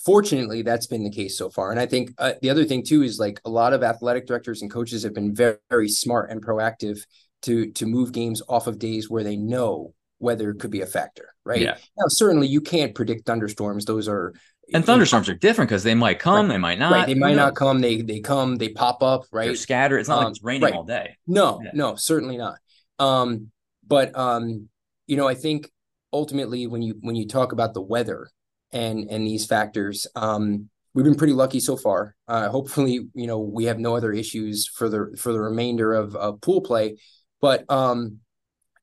fortunately, 0.04 0.62
that's 0.62 0.86
been 0.86 1.04
the 1.04 1.10
case 1.10 1.38
so 1.38 1.50
far. 1.50 1.70
And 1.70 1.80
I 1.80 1.86
think 1.86 2.10
uh, 2.18 2.34
the 2.42 2.50
other 2.50 2.64
thing 2.64 2.84
too 2.84 3.02
is 3.02 3.18
like 3.18 3.40
a 3.44 3.50
lot 3.50 3.72
of 3.72 3.82
athletic 3.82 4.26
directors 4.26 4.62
and 4.62 4.70
coaches 4.70 5.02
have 5.02 5.14
been 5.14 5.34
very, 5.34 5.56
very 5.70 5.88
smart 5.88 6.30
and 6.30 6.44
proactive 6.44 7.00
to 7.42 7.70
to 7.72 7.86
move 7.86 8.12
games 8.12 8.42
off 8.48 8.66
of 8.66 8.78
days 8.78 9.10
where 9.10 9.22
they 9.22 9.36
know 9.36 9.94
weather 10.18 10.54
could 10.54 10.70
be 10.70 10.80
a 10.80 10.86
factor, 10.86 11.34
right? 11.44 11.60
Yeah. 11.60 11.76
Now, 11.96 12.06
certainly 12.08 12.46
you 12.46 12.60
can't 12.60 12.94
predict 12.94 13.26
thunderstorms; 13.26 13.84
those 13.84 14.08
are 14.08 14.32
and 14.72 14.84
thunderstorms 14.84 15.28
are 15.28 15.34
different 15.34 15.68
because 15.68 15.82
they 15.82 15.94
might 15.94 16.18
come, 16.18 16.46
right. 16.46 16.52
they 16.52 16.58
might 16.58 16.78
not. 16.78 16.92
Right. 16.92 17.06
They 17.06 17.14
might 17.14 17.36
not 17.36 17.54
come. 17.54 17.80
They 17.80 18.02
they 18.02 18.20
come. 18.20 18.56
They 18.56 18.70
pop 18.70 19.02
up. 19.02 19.24
Right. 19.32 19.46
They're 19.46 19.56
scattered. 19.56 19.98
It's 19.98 20.08
not 20.08 20.18
um, 20.18 20.24
like 20.24 20.30
it's 20.32 20.42
raining 20.42 20.62
right. 20.62 20.74
all 20.74 20.84
day. 20.84 21.16
No, 21.26 21.60
yeah. 21.62 21.70
no, 21.74 21.96
certainly 21.96 22.36
not. 22.36 22.58
Um, 22.98 23.50
but 23.86 24.16
um, 24.16 24.68
you 25.06 25.16
know, 25.16 25.28
I 25.28 25.34
think 25.34 25.70
ultimately 26.12 26.66
when 26.66 26.82
you 26.82 26.96
when 27.00 27.16
you 27.16 27.26
talk 27.26 27.52
about 27.52 27.74
the 27.74 27.82
weather 27.82 28.30
and 28.72 29.10
and 29.10 29.26
these 29.26 29.46
factors, 29.46 30.06
um, 30.16 30.70
we've 30.94 31.04
been 31.04 31.16
pretty 31.16 31.32
lucky 31.32 31.60
so 31.60 31.76
far. 31.76 32.14
Uh, 32.26 32.48
hopefully, 32.48 33.08
you 33.14 33.26
know, 33.26 33.40
we 33.40 33.64
have 33.64 33.78
no 33.78 33.96
other 33.96 34.12
issues 34.12 34.66
for 34.66 34.88
the 34.88 35.14
for 35.18 35.32
the 35.32 35.40
remainder 35.40 35.92
of, 35.92 36.14
of 36.16 36.40
pool 36.40 36.60
play. 36.60 36.96
But 37.40 37.70
um, 37.70 38.20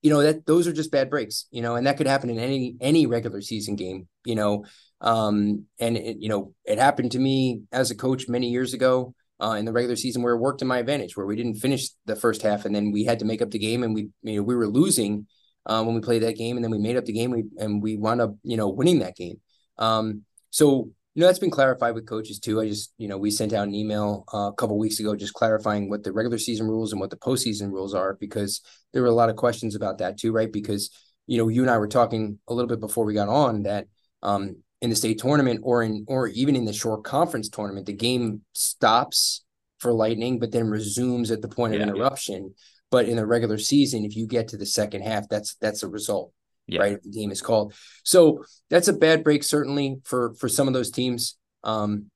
you 0.01 0.09
know 0.09 0.21
that 0.21 0.45
those 0.45 0.67
are 0.67 0.73
just 0.73 0.91
bad 0.91 1.09
breaks. 1.09 1.47
You 1.51 1.61
know, 1.61 1.75
and 1.75 1.87
that 1.87 1.97
could 1.97 2.07
happen 2.07 2.29
in 2.29 2.39
any 2.39 2.75
any 2.79 3.05
regular 3.07 3.41
season 3.41 3.75
game. 3.75 4.07
You 4.25 4.35
know, 4.35 4.65
um, 5.01 5.65
and 5.79 5.97
it, 5.97 6.17
you 6.19 6.29
know, 6.29 6.53
it 6.63 6.77
happened 6.77 7.11
to 7.13 7.19
me 7.19 7.63
as 7.71 7.91
a 7.91 7.95
coach 7.95 8.29
many 8.29 8.49
years 8.49 8.73
ago 8.73 9.13
uh, 9.41 9.55
in 9.57 9.65
the 9.65 9.71
regular 9.71 9.95
season 9.95 10.21
where 10.21 10.35
it 10.35 10.39
worked 10.39 10.59
to 10.59 10.65
my 10.65 10.77
advantage, 10.77 11.17
where 11.17 11.25
we 11.25 11.35
didn't 11.35 11.55
finish 11.55 11.89
the 12.05 12.15
first 12.15 12.43
half 12.43 12.65
and 12.65 12.75
then 12.75 12.91
we 12.91 13.03
had 13.03 13.19
to 13.19 13.25
make 13.25 13.41
up 13.41 13.49
the 13.49 13.59
game 13.59 13.83
and 13.83 13.95
we, 13.95 14.09
you 14.21 14.35
know, 14.35 14.43
we 14.43 14.55
were 14.55 14.67
losing 14.67 15.25
uh, 15.65 15.83
when 15.83 15.95
we 15.95 16.01
played 16.01 16.21
that 16.21 16.37
game 16.37 16.55
and 16.55 16.63
then 16.63 16.71
we 16.71 16.77
made 16.77 16.97
up 16.97 17.05
the 17.05 17.13
game 17.13 17.31
we, 17.31 17.45
and 17.57 17.81
we 17.81 17.97
wound 17.97 18.21
up, 18.21 18.35
you 18.43 18.55
know, 18.55 18.69
winning 18.69 18.99
that 18.99 19.15
game. 19.15 19.41
Um, 19.79 20.23
so, 20.51 20.91
you 21.15 21.21
know, 21.21 21.25
that's 21.25 21.39
been 21.39 21.49
clarified 21.49 21.95
with 21.95 22.07
coaches 22.07 22.39
too. 22.39 22.61
I 22.61 22.67
just, 22.67 22.93
you 22.99 23.07
know, 23.07 23.17
we 23.17 23.31
sent 23.31 23.53
out 23.53 23.67
an 23.67 23.73
email 23.73 24.23
uh, 24.31 24.49
a 24.49 24.53
couple 24.53 24.77
weeks 24.77 24.99
ago 24.99 25.15
just 25.15 25.33
clarifying 25.33 25.89
what 25.89 26.03
the 26.03 26.13
regular 26.13 26.37
season 26.37 26.67
rules 26.67 26.91
and 26.91 27.01
what 27.01 27.09
the 27.09 27.17
postseason 27.17 27.71
rules 27.71 27.95
are 27.95 28.13
because 28.19 28.61
there 28.93 29.01
were 29.01 29.07
a 29.07 29.13
lot 29.13 29.29
of 29.29 29.35
questions 29.35 29.75
about 29.75 29.97
that 29.97 30.19
too, 30.19 30.31
right? 30.31 30.51
Because, 30.51 30.91
you 31.25 31.39
know, 31.39 31.47
you 31.47 31.63
and 31.63 31.71
I 31.71 31.79
were 31.79 31.87
talking 31.87 32.37
a 32.47 32.53
little 32.53 32.69
bit 32.69 32.79
before 32.79 33.05
we 33.05 33.15
got 33.15 33.27
on 33.27 33.63
that 33.63 33.87
um, 34.21 34.57
in 34.81 34.89
the 34.89 34.95
state 34.95 35.19
tournament 35.19 35.61
or 35.63 35.83
in 35.83 36.05
or 36.07 36.27
even 36.27 36.55
in 36.55 36.65
the 36.65 36.73
Shore 36.73 37.01
Conference 37.01 37.49
tournament, 37.49 37.85
the 37.85 37.93
game 37.93 38.41
stops 38.53 39.43
for 39.79 39.93
lightning, 39.93 40.39
but 40.39 40.51
then 40.51 40.67
resumes 40.67 41.31
at 41.31 41.41
the 41.41 41.47
point 41.47 41.75
of 41.75 41.81
interruption. 41.81 42.43
Yeah. 42.43 42.63
But 42.89 43.07
in 43.07 43.15
the 43.15 43.25
regular 43.25 43.57
season, 43.57 44.03
if 44.03 44.15
you 44.15 44.27
get 44.27 44.49
to 44.49 44.57
the 44.57 44.65
second 44.65 45.01
half, 45.03 45.29
that's 45.29 45.55
that's 45.55 45.83
a 45.83 45.87
result, 45.87 46.33
yeah. 46.67 46.81
right? 46.81 46.93
If 46.93 47.03
the 47.03 47.09
game 47.09 47.31
is 47.31 47.41
called. 47.41 47.73
So 48.03 48.43
that's 48.69 48.89
a 48.89 48.93
bad 48.93 49.23
break, 49.23 49.43
certainly 49.43 50.01
for 50.03 50.33
for 50.35 50.49
some 50.49 50.67
of 50.67 50.73
those 50.73 50.91
teams. 50.91 51.37
Um, 51.63 52.07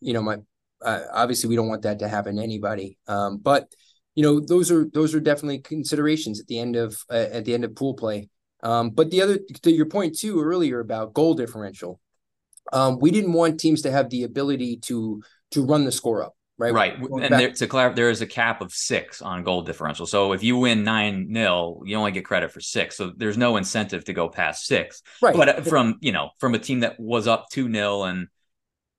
you 0.00 0.12
know, 0.12 0.22
my 0.22 0.38
uh, 0.82 1.02
obviously 1.12 1.48
we 1.48 1.56
don't 1.56 1.68
want 1.68 1.82
that 1.82 1.98
to 1.98 2.08
happen 2.08 2.36
to 2.36 2.42
anybody. 2.42 2.98
Um, 3.08 3.38
but 3.38 3.72
you 4.14 4.22
know, 4.22 4.40
those 4.40 4.70
are 4.70 4.86
those 4.92 5.14
are 5.14 5.20
definitely 5.20 5.58
considerations 5.60 6.40
at 6.40 6.46
the 6.46 6.58
end 6.58 6.76
of 6.76 6.96
uh, 7.10 7.28
at 7.32 7.44
the 7.44 7.54
end 7.54 7.64
of 7.64 7.74
pool 7.74 7.94
play. 7.94 8.28
Um, 8.62 8.90
but 8.90 9.10
the 9.10 9.22
other 9.22 9.38
to 9.62 9.72
your 9.72 9.86
point 9.86 10.18
too 10.18 10.40
earlier 10.40 10.80
about 10.80 11.14
goal 11.14 11.34
differential, 11.34 12.00
um, 12.72 12.98
we 12.98 13.10
didn't 13.10 13.32
want 13.32 13.60
teams 13.60 13.82
to 13.82 13.90
have 13.90 14.10
the 14.10 14.24
ability 14.24 14.76
to 14.78 15.22
to 15.52 15.64
run 15.64 15.84
the 15.84 15.92
score 15.92 16.22
up. 16.22 16.34
Right. 16.60 16.74
Right. 16.74 16.98
And 16.98 17.32
there, 17.32 17.50
to 17.52 17.66
clarify, 17.66 17.94
there 17.94 18.10
is 18.10 18.20
a 18.20 18.26
cap 18.26 18.60
of 18.60 18.70
six 18.70 19.22
on 19.22 19.44
goal 19.44 19.62
differential. 19.62 20.04
So 20.04 20.34
if 20.34 20.42
you 20.42 20.58
win 20.58 20.84
nine 20.84 21.28
nil, 21.30 21.80
you 21.86 21.96
only 21.96 22.12
get 22.12 22.26
credit 22.26 22.52
for 22.52 22.60
six. 22.60 22.98
So 22.98 23.12
there's 23.16 23.38
no 23.38 23.56
incentive 23.56 24.04
to 24.04 24.12
go 24.12 24.28
past 24.28 24.66
six. 24.66 25.02
Right. 25.22 25.34
But 25.34 25.48
uh, 25.48 25.60
from 25.62 25.96
you 26.02 26.12
know 26.12 26.30
from 26.38 26.54
a 26.54 26.58
team 26.58 26.80
that 26.80 27.00
was 27.00 27.26
up 27.26 27.48
two 27.50 27.66
nil 27.66 28.04
and 28.04 28.28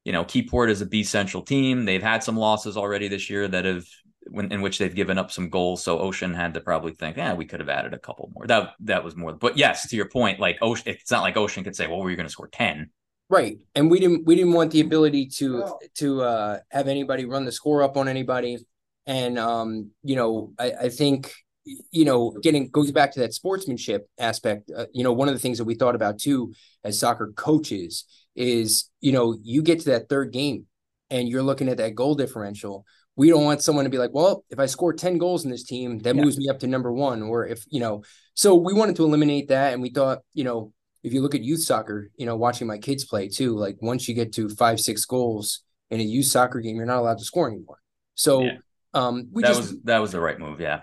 you 0.06 0.12
know 0.12 0.26
Keyport 0.26 0.72
is 0.72 0.82
a 0.82 0.88
B 0.88 1.04
Central 1.04 1.44
team. 1.44 1.86
They've 1.86 2.02
had 2.02 2.24
some 2.24 2.36
losses 2.36 2.78
already 2.78 3.08
this 3.08 3.30
year 3.30 3.48
that 3.48 3.66
have 3.66 3.86
when 4.28 4.52
in 4.52 4.62
which 4.62 4.80
they've 4.80 4.96
given 4.96 5.20
up 5.20 5.32
some 5.32 5.50
goals. 5.50 5.84
So 5.84 6.00
Ocean 6.00 6.34
had 6.34 6.56
to 6.56 6.62
probably 6.62 6.94
think, 6.94 7.18
yeah, 7.18 7.36
we 7.36 7.46
could 7.46 7.60
have 7.60 7.70
added 7.70 7.94
a 7.94 8.00
couple 8.00 8.32
more. 8.34 8.48
That 8.48 8.74
that 8.82 9.04
was 9.04 9.16
more. 9.16 9.34
But 9.34 9.56
yes, 9.56 9.88
to 9.90 9.96
your 9.96 10.10
point, 10.10 10.40
like 10.40 10.58
Ocean, 10.64 10.86
it's 10.88 11.12
not 11.12 11.22
like 11.22 11.38
Ocean 11.38 11.64
could 11.64 11.76
say, 11.76 11.86
well, 11.86 12.00
we're 12.02 12.16
going 12.16 12.28
to 12.28 12.32
score 12.32 12.48
ten. 12.48 12.90
Right, 13.32 13.60
and 13.76 13.90
we 13.90 14.02
didn't 14.02 14.26
we 14.26 14.36
didn't 14.36 14.52
want 14.52 14.72
the 14.72 14.82
ability 14.82 15.28
to 15.38 15.64
to 15.96 16.22
uh, 16.22 16.60
have 16.70 16.90
anybody 16.90 17.24
run 17.24 17.46
the 17.46 17.52
score 17.54 17.82
up 17.82 17.96
on 17.96 18.10
anybody, 18.10 18.58
and 19.06 19.40
um, 19.40 19.92
you 20.04 20.18
know, 20.18 20.52
I, 20.60 20.72
I 20.72 20.90
think 20.90 21.34
you 21.64 22.06
know, 22.06 22.32
getting 22.42 22.68
goes 22.70 22.92
back 22.92 23.14
to 23.14 23.22
that 23.22 23.34
sportsmanship 23.34 24.10
aspect. 24.20 24.70
Uh, 24.76 24.88
you 24.94 25.04
know, 25.04 25.14
one 25.14 25.28
of 25.28 25.34
the 25.34 25.40
things 25.40 25.60
that 25.60 25.64
we 25.64 25.76
thought 25.76 25.96
about 25.96 26.20
too 26.20 26.54
as 26.84 27.00
soccer 27.00 27.32
coaches 27.36 28.06
is, 28.36 28.90
you 29.00 29.12
know, 29.12 29.38
you 29.44 29.62
get 29.62 29.80
to 29.80 29.92
that 29.92 30.10
third 30.10 30.34
game 30.34 30.66
and 31.10 31.30
you're 31.30 31.44
looking 31.44 31.70
at 31.70 31.78
that 31.78 31.96
goal 31.96 32.16
differential. 32.16 32.86
We 33.16 33.30
don't 33.30 33.44
want 33.44 33.62
someone 33.62 33.84
to 33.84 33.90
be 33.92 33.98
like, 33.98 34.12
well, 34.14 34.44
if 34.50 34.60
I 34.60 34.66
score 34.66 34.94
10 34.94 35.18
goals 35.18 35.46
in 35.46 35.52
this 35.52 35.64
team, 35.64 36.00
that 36.00 36.16
yeah. 36.16 36.24
moves 36.24 36.38
me 36.38 36.50
up 36.50 36.60
to 36.60 36.68
number 36.68 36.92
one. 36.92 37.22
Or 37.22 37.46
if, 37.46 37.64
you 37.70 37.80
know, 37.80 38.04
so 38.34 38.56
we 38.56 38.74
wanted 38.74 38.96
to 38.96 39.04
eliminate 39.04 39.50
that. 39.50 39.74
And 39.74 39.82
we 39.82 39.90
thought, 39.90 40.20
you 40.34 40.44
know, 40.44 40.74
if 41.04 41.14
you 41.14 41.22
look 41.22 41.36
at 41.36 41.42
youth 41.42 41.62
soccer, 41.62 42.10
you 42.16 42.26
know, 42.26 42.36
watching 42.36 42.68
my 42.68 42.78
kids 42.78 43.06
play 43.06 43.28
too, 43.28 43.56
like 43.58 43.78
once 43.82 44.08
you 44.08 44.16
get 44.16 44.34
to 44.34 44.50
five, 44.50 44.80
six 44.80 45.06
goals 45.06 45.64
in 45.90 46.00
a 46.00 46.04
youth 46.04 46.28
soccer 46.28 46.60
game, 46.60 46.76
you're 46.76 46.86
not 46.86 47.00
allowed 47.00 47.18
to 47.18 47.26
score 47.26 47.48
anymore. 47.50 47.80
So, 48.16 48.44
yeah. 48.44 48.58
um, 48.94 49.28
we 49.32 49.42
that 49.42 49.50
just, 49.50 49.62
was, 49.62 49.82
that 49.84 50.00
was 50.00 50.12
the 50.12 50.20
right 50.20 50.40
move. 50.40 50.60
Yeah 50.60 50.82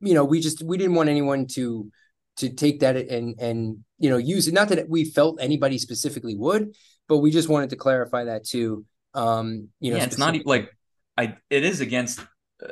you 0.00 0.14
know, 0.14 0.24
we 0.24 0.40
just 0.40 0.62
we 0.62 0.78
didn't 0.78 0.94
want 0.94 1.08
anyone 1.08 1.46
to 1.48 1.90
to 2.36 2.48
take 2.48 2.80
that 2.80 2.96
and 2.96 3.38
and 3.38 3.84
you 3.98 4.10
know 4.10 4.16
use 4.16 4.48
it. 4.48 4.54
Not 4.54 4.68
that 4.68 4.88
we 4.88 5.04
felt 5.04 5.38
anybody 5.40 5.78
specifically 5.78 6.36
would, 6.36 6.74
but 7.08 7.18
we 7.18 7.30
just 7.30 7.48
wanted 7.48 7.70
to 7.70 7.76
clarify 7.76 8.24
that 8.24 8.44
too. 8.44 8.84
Um, 9.14 9.68
you 9.78 9.90
know, 9.90 9.98
yeah, 9.98 10.04
it's 10.04 10.18
not 10.18 10.34
like 10.46 10.70
I. 11.16 11.36
It 11.50 11.64
is 11.64 11.80
against 11.80 12.20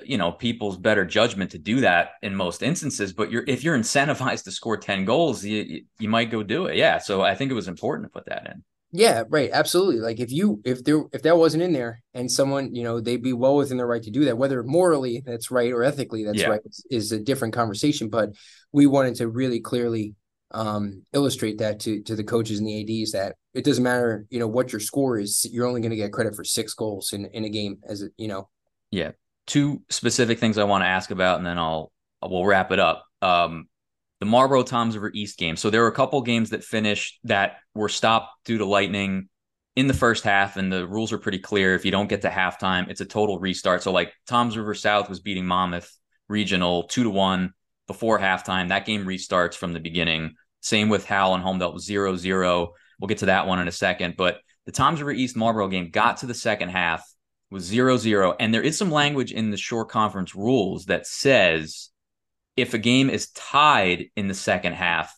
you 0.05 0.19
know 0.19 0.33
people's 0.33 0.77
better 0.77 1.05
judgment 1.05 1.51
to 1.51 1.59
do 1.59 1.81
that 1.81 2.11
in 2.23 2.35
most 2.35 2.63
instances 2.63 3.13
but 3.13 3.31
you're 3.31 3.45
if 3.47 3.65
you're 3.65 3.79
incentivized 3.79 4.45
to 4.45 4.51
score 4.51 4.77
10 4.77 5.05
goals 5.05 5.45
you 5.45 5.83
you 5.99 6.09
might 6.09 6.31
go 6.31 6.43
do 6.43 6.67
it 6.67 6.77
yeah 6.77 6.99
so 6.99 7.23
i 7.23 7.35
think 7.35 7.51
it 7.51 7.55
was 7.55 7.69
important 7.69 8.05
to 8.05 8.11
put 8.11 8.27
that 8.27 8.47
in 8.47 8.63
yeah, 8.91 9.25
right. 9.29 9.51
Absolutely. 9.53 10.01
Like 10.01 10.19
if 10.19 10.33
you 10.33 10.63
if 10.65 10.83
there 10.83 11.03
if 11.13 11.23
that 11.23 11.37
wasn't 11.37 11.63
in 11.63 11.73
there 11.73 12.03
and 12.15 12.31
someone, 12.31 12.75
you 12.75 12.83
know, 12.83 13.01
they'd 13.01 13.23
be 13.23 13.35
well 13.35 13.57
within 13.57 13.77
their 13.77 13.87
right 13.87 14.03
to 14.03 14.11
do 14.11 14.25
that, 14.25 14.39
whether 14.39 14.63
morally 14.63 15.23
that's 15.25 15.51
right 15.51 15.73
or 15.73 15.83
ethically 15.83 16.25
that's 16.25 16.39
yeah. 16.39 16.49
right 16.49 16.61
is 16.91 17.13
a 17.13 17.21
different 17.21 17.53
conversation. 17.53 18.09
But 18.09 18.31
we 18.73 18.87
wanted 18.87 19.17
to 19.17 19.29
really 19.29 19.61
clearly 19.61 20.15
um 20.53 21.03
illustrate 21.13 21.59
that 21.59 21.81
to 21.81 22.03
to 22.05 22.17
the 22.17 22.25
coaches 22.25 22.59
and 22.59 22.67
the 22.67 23.03
ADs 23.03 23.13
that 23.13 23.37
it 23.53 23.65
doesn't 23.65 23.85
matter, 23.85 24.25
you 24.31 24.39
know, 24.39 24.49
what 24.49 24.73
your 24.73 24.81
score 24.81 25.19
is, 25.19 25.47
you're 25.53 25.67
only 25.67 25.83
going 25.83 25.91
to 25.91 25.97
get 25.97 26.13
credit 26.13 26.35
for 26.35 26.45
six 26.45 26.73
goals 26.73 27.13
in 27.13 27.27
in 27.27 27.45
a 27.45 27.51
game 27.51 27.79
as 27.87 28.03
a, 28.03 28.09
you 28.17 28.29
know. 28.29 28.49
Yeah. 28.91 29.11
Two 29.49 29.83
specific 29.89 30.39
things 30.39 30.59
I 30.59 30.65
want 30.65 30.83
to 30.83 30.89
ask 30.89 31.11
about 31.11 31.39
and 31.39 31.47
then 31.47 31.59
I'll 31.59 31.91
we'll 32.23 32.47
wrap 32.47 32.71
it 32.71 32.79
up. 32.79 33.05
Um 33.21 33.67
the 34.21 34.27
Marlboro 34.27 34.63
Toms 34.63 34.95
River 34.95 35.11
East 35.15 35.39
game. 35.39 35.57
So 35.57 35.71
there 35.71 35.83
were 35.83 35.89
a 35.89 35.93
couple 35.93 36.21
games 36.23 36.51
that 36.51 36.65
finished 36.65 37.19
that 37.25 37.57
were 37.75 37.89
stopped 37.89 38.31
due 38.45 38.59
to 38.59 38.65
lightning 38.65 39.29
in 39.77 39.87
the 39.87 39.95
first 39.95 40.25
half, 40.25 40.57
and 40.57 40.73
the 40.73 40.89
rules 40.89 41.13
are 41.13 41.19
pretty 41.19 41.39
clear. 41.39 41.77
If 41.77 41.85
you 41.85 41.93
don't 41.93 42.09
get 42.09 42.23
to 42.23 42.29
halftime, 42.29 42.91
it's 42.91 43.01
a 43.01 43.07
total 43.07 43.39
restart. 43.39 43.83
So 43.83 43.93
like 43.93 44.13
Toms 44.27 44.57
River 44.57 44.75
South 44.75 45.09
was 45.09 45.21
beating 45.21 45.47
Monmouth 45.47 45.97
Regional 46.29 46.83
two 46.83 47.05
to 47.05 47.11
one 47.11 47.55
before 47.87 48.19
halftime. 48.19 48.69
That 48.69 48.87
game 48.87 49.07
restarts 49.07 49.55
from 49.55 49.73
the 49.73 49.81
beginning. 49.81 50.35
Same 50.61 50.89
with 50.89 51.07
Howell 51.07 51.37
and 51.37 51.45
Holmdel 51.45 51.79
zero 51.79 52.17
zero. 52.17 52.73
We'll 52.99 53.09
get 53.09 53.19
to 53.19 53.27
that 53.27 53.47
one 53.47 53.61
in 53.61 53.69
a 53.69 53.73
second. 53.73 54.17
But 54.19 54.41
the 54.67 54.73
Toms 54.73 55.01
River 55.01 55.13
East 55.13 55.37
Marlboro 55.37 55.69
game 55.69 55.91
got 55.91 56.19
to 56.19 56.27
the 56.27 56.35
second 56.35 56.71
half 56.71 57.09
was 57.51 57.65
zero 57.65 57.97
zero, 57.97 58.35
and 58.39 58.53
there 58.53 58.63
is 58.63 58.77
some 58.77 58.91
language 58.91 59.33
in 59.33 59.51
the 59.51 59.57
Shore 59.57 59.85
Conference 59.85 60.35
rules 60.35 60.87
that 60.87 61.07
says 61.07 61.91
if 62.57 62.75
a 62.75 62.79
game 62.79 63.09
is 63.09 63.31
tied 63.31 64.07
in 64.17 64.29
the 64.29 64.35
second 64.35 64.75
half, 64.75 65.15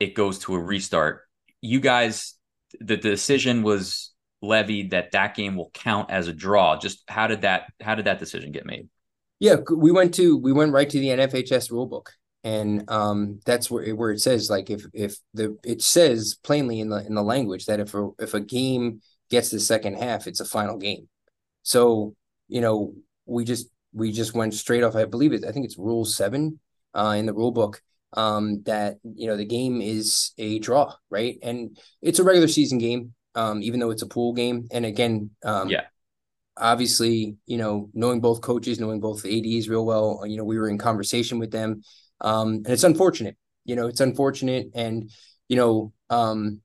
it 0.00 0.14
goes 0.14 0.38
to 0.40 0.54
a 0.54 0.58
restart. 0.58 1.20
You 1.60 1.80
guys, 1.80 2.34
the 2.80 2.96
decision 2.96 3.62
was 3.62 4.12
levied 4.40 4.90
that 4.90 5.12
that 5.12 5.36
game 5.36 5.54
will 5.54 5.70
count 5.74 6.10
as 6.10 6.28
a 6.28 6.32
draw. 6.32 6.78
Just 6.78 7.02
how 7.08 7.26
did 7.26 7.42
that 7.42 7.64
how 7.80 7.94
did 7.94 8.06
that 8.06 8.18
decision 8.18 8.52
get 8.52 8.66
made? 8.66 8.88
Yeah, 9.38 9.56
we 9.74 9.92
went 9.92 10.14
to 10.14 10.36
we 10.36 10.52
went 10.52 10.72
right 10.72 10.88
to 10.88 10.98
the 10.98 11.08
NFHS 11.08 11.70
rulebook, 11.70 12.06
and 12.42 12.88
um, 12.90 13.40
that's 13.44 13.70
where 13.70 13.94
where 13.94 14.10
it 14.10 14.20
says 14.20 14.50
like 14.50 14.70
if 14.70 14.84
if 14.92 15.16
the 15.34 15.58
it 15.64 15.82
says 15.82 16.38
plainly 16.42 16.80
in 16.80 16.88
the 16.88 17.04
in 17.06 17.14
the 17.14 17.22
language 17.22 17.66
that 17.66 17.80
if 17.80 17.94
a 17.94 18.10
if 18.18 18.34
a 18.34 18.40
game 18.40 19.00
gets 19.30 19.50
the 19.50 19.60
second 19.60 19.94
half, 19.94 20.26
it's 20.26 20.40
a 20.40 20.44
final 20.44 20.78
game. 20.78 21.08
So 21.62 22.14
you 22.48 22.60
know 22.60 22.94
we 23.26 23.44
just 23.44 23.68
we 23.92 24.12
just 24.12 24.34
went 24.34 24.54
straight 24.54 24.82
off. 24.82 24.96
I 24.96 25.04
believe 25.04 25.32
it. 25.32 25.44
I 25.44 25.52
think 25.52 25.64
it's 25.64 25.78
Rule 25.78 26.04
Seven 26.04 26.60
uh, 26.94 27.14
in 27.16 27.26
the 27.26 27.34
rule 27.34 27.52
book 27.52 27.82
um, 28.14 28.62
that 28.64 28.98
you 29.02 29.26
know 29.26 29.36
the 29.36 29.44
game 29.44 29.80
is 29.80 30.32
a 30.38 30.58
draw, 30.58 30.94
right? 31.10 31.38
And 31.42 31.76
it's 32.00 32.18
a 32.18 32.24
regular 32.24 32.48
season 32.48 32.78
game, 32.78 33.14
um, 33.34 33.62
even 33.62 33.80
though 33.80 33.90
it's 33.90 34.02
a 34.02 34.08
pool 34.08 34.32
game. 34.32 34.68
And 34.70 34.84
again, 34.84 35.30
um, 35.44 35.68
yeah, 35.68 35.84
obviously, 36.56 37.36
you 37.46 37.58
know, 37.58 37.90
knowing 37.94 38.20
both 38.20 38.40
coaches, 38.40 38.80
knowing 38.80 39.00
both 39.00 39.24
ads 39.24 39.68
real 39.68 39.86
well, 39.86 40.24
you 40.26 40.36
know, 40.36 40.44
we 40.44 40.58
were 40.58 40.68
in 40.68 40.78
conversation 40.78 41.38
with 41.38 41.50
them, 41.50 41.82
um, 42.20 42.54
and 42.54 42.70
it's 42.70 42.84
unfortunate. 42.84 43.36
You 43.64 43.76
know, 43.76 43.86
it's 43.86 44.00
unfortunate, 44.00 44.68
and 44.74 45.10
you 45.48 45.56
know, 45.56 45.92
um, 46.10 46.61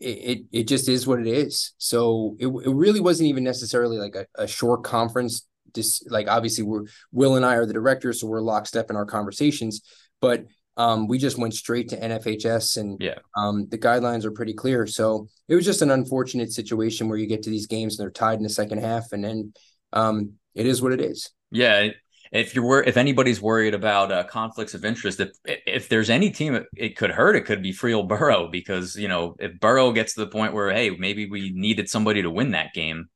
it, 0.00 0.44
it, 0.52 0.68
just 0.68 0.88
is 0.88 1.06
what 1.06 1.20
it 1.20 1.26
is. 1.26 1.72
So 1.78 2.36
it, 2.38 2.46
it 2.46 2.74
really 2.74 3.00
wasn't 3.00 3.28
even 3.28 3.44
necessarily 3.44 3.98
like 3.98 4.14
a, 4.14 4.26
a 4.36 4.46
Shore 4.46 4.78
Conference 4.78 5.46
just 5.74 6.10
like 6.10 6.28
obviously 6.28 6.64
we're 6.64 6.84
Will 7.12 7.36
and 7.36 7.44
I 7.44 7.54
are 7.54 7.66
the 7.66 7.72
directors, 7.72 8.20
so 8.20 8.26
we're 8.26 8.40
lockstep 8.40 8.90
in 8.90 8.96
our 8.96 9.06
conversations. 9.06 9.82
But 10.20 10.46
um, 10.76 11.08
we 11.08 11.18
just 11.18 11.38
went 11.38 11.54
straight 11.54 11.88
to 11.88 12.00
NFHS, 12.00 12.76
and 12.76 13.00
yeah, 13.00 13.18
um, 13.36 13.68
the 13.68 13.78
guidelines 13.78 14.24
are 14.24 14.30
pretty 14.30 14.54
clear. 14.54 14.86
So 14.86 15.28
it 15.48 15.54
was 15.54 15.64
just 15.64 15.82
an 15.82 15.90
unfortunate 15.90 16.52
situation 16.52 17.08
where 17.08 17.18
you 17.18 17.26
get 17.26 17.42
to 17.44 17.50
these 17.50 17.66
games 17.66 17.98
and 17.98 18.04
they're 18.04 18.10
tied 18.10 18.38
in 18.38 18.42
the 18.42 18.48
second 18.48 18.78
half, 18.78 19.12
and 19.12 19.24
then 19.24 19.52
um, 19.92 20.32
it 20.54 20.66
is 20.66 20.80
what 20.80 20.92
it 20.92 21.00
is. 21.00 21.30
Yeah, 21.50 21.88
if 22.32 22.54
you're 22.54 22.64
wor- 22.64 22.82
if 22.82 22.96
anybody's 22.96 23.40
worried 23.40 23.74
about 23.74 24.12
uh, 24.12 24.24
conflicts 24.24 24.74
of 24.74 24.84
interest, 24.84 25.20
if 25.20 25.30
if 25.44 25.88
there's 25.88 26.10
any 26.10 26.30
team 26.30 26.54
it, 26.54 26.66
it 26.76 26.96
could 26.96 27.10
hurt, 27.10 27.36
it 27.36 27.46
could 27.46 27.62
be 27.62 27.72
Freehold 27.72 28.08
Borough 28.08 28.48
because 28.48 28.96
you 28.96 29.08
know 29.08 29.36
if 29.38 29.58
Borough 29.60 29.92
gets 29.92 30.14
to 30.14 30.20
the 30.20 30.30
point 30.30 30.54
where 30.54 30.70
hey 30.72 30.90
maybe 30.90 31.28
we 31.28 31.50
needed 31.50 31.88
somebody 31.88 32.22
to 32.22 32.30
win 32.30 32.52
that 32.52 32.74
game, 32.74 33.08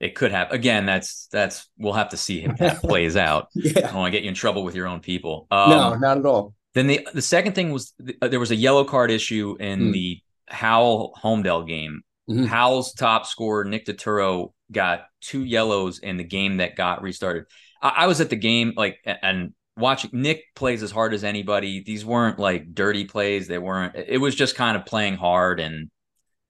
it 0.00 0.14
could 0.14 0.32
have 0.32 0.50
again 0.50 0.86
that's 0.86 1.28
that's 1.30 1.68
we'll 1.78 1.92
have 1.92 2.08
to 2.08 2.16
see 2.16 2.40
how 2.40 2.52
that 2.54 2.80
plays 2.80 3.16
out 3.16 3.48
yeah. 3.54 3.72
i 3.76 3.80
don't 3.82 3.94
want 3.94 4.12
to 4.12 4.18
get 4.18 4.24
you 4.24 4.30
in 4.30 4.34
trouble 4.34 4.64
with 4.64 4.74
your 4.74 4.86
own 4.86 5.00
people 5.00 5.46
um, 5.50 5.70
no 5.70 5.94
not 5.94 6.18
at 6.18 6.26
all 6.26 6.54
then 6.74 6.86
the 6.86 7.06
the 7.12 7.22
second 7.22 7.54
thing 7.54 7.70
was 7.70 7.92
uh, 8.20 8.28
there 8.28 8.40
was 8.40 8.50
a 8.50 8.56
yellow 8.56 8.84
card 8.84 9.10
issue 9.10 9.56
in 9.60 9.80
mm. 9.80 9.92
the 9.92 10.20
howell 10.48 11.12
holmdel 11.22 11.66
game 11.68 12.02
mm-hmm. 12.28 12.44
howell's 12.44 12.92
top 12.94 13.26
scorer 13.26 13.64
nick 13.64 13.86
Turturro 13.86 14.52
got 14.72 15.06
two 15.20 15.44
yellows 15.44 15.98
in 15.98 16.16
the 16.16 16.24
game 16.24 16.56
that 16.56 16.76
got 16.76 17.02
restarted 17.02 17.44
I, 17.80 17.88
I 17.88 18.06
was 18.06 18.20
at 18.20 18.30
the 18.30 18.36
game 18.36 18.72
like 18.76 18.98
and 19.04 19.52
watching 19.76 20.10
nick 20.12 20.44
plays 20.54 20.82
as 20.82 20.90
hard 20.90 21.14
as 21.14 21.24
anybody. 21.24 21.82
These 21.82 22.04
weren't 22.04 22.38
like 22.38 22.74
dirty 22.74 23.04
plays. 23.04 23.48
They 23.48 23.58
weren't 23.58 23.96
it 23.96 24.18
was 24.18 24.34
just 24.34 24.56
kind 24.56 24.76
of 24.76 24.86
playing 24.86 25.16
hard 25.16 25.60
and 25.60 25.90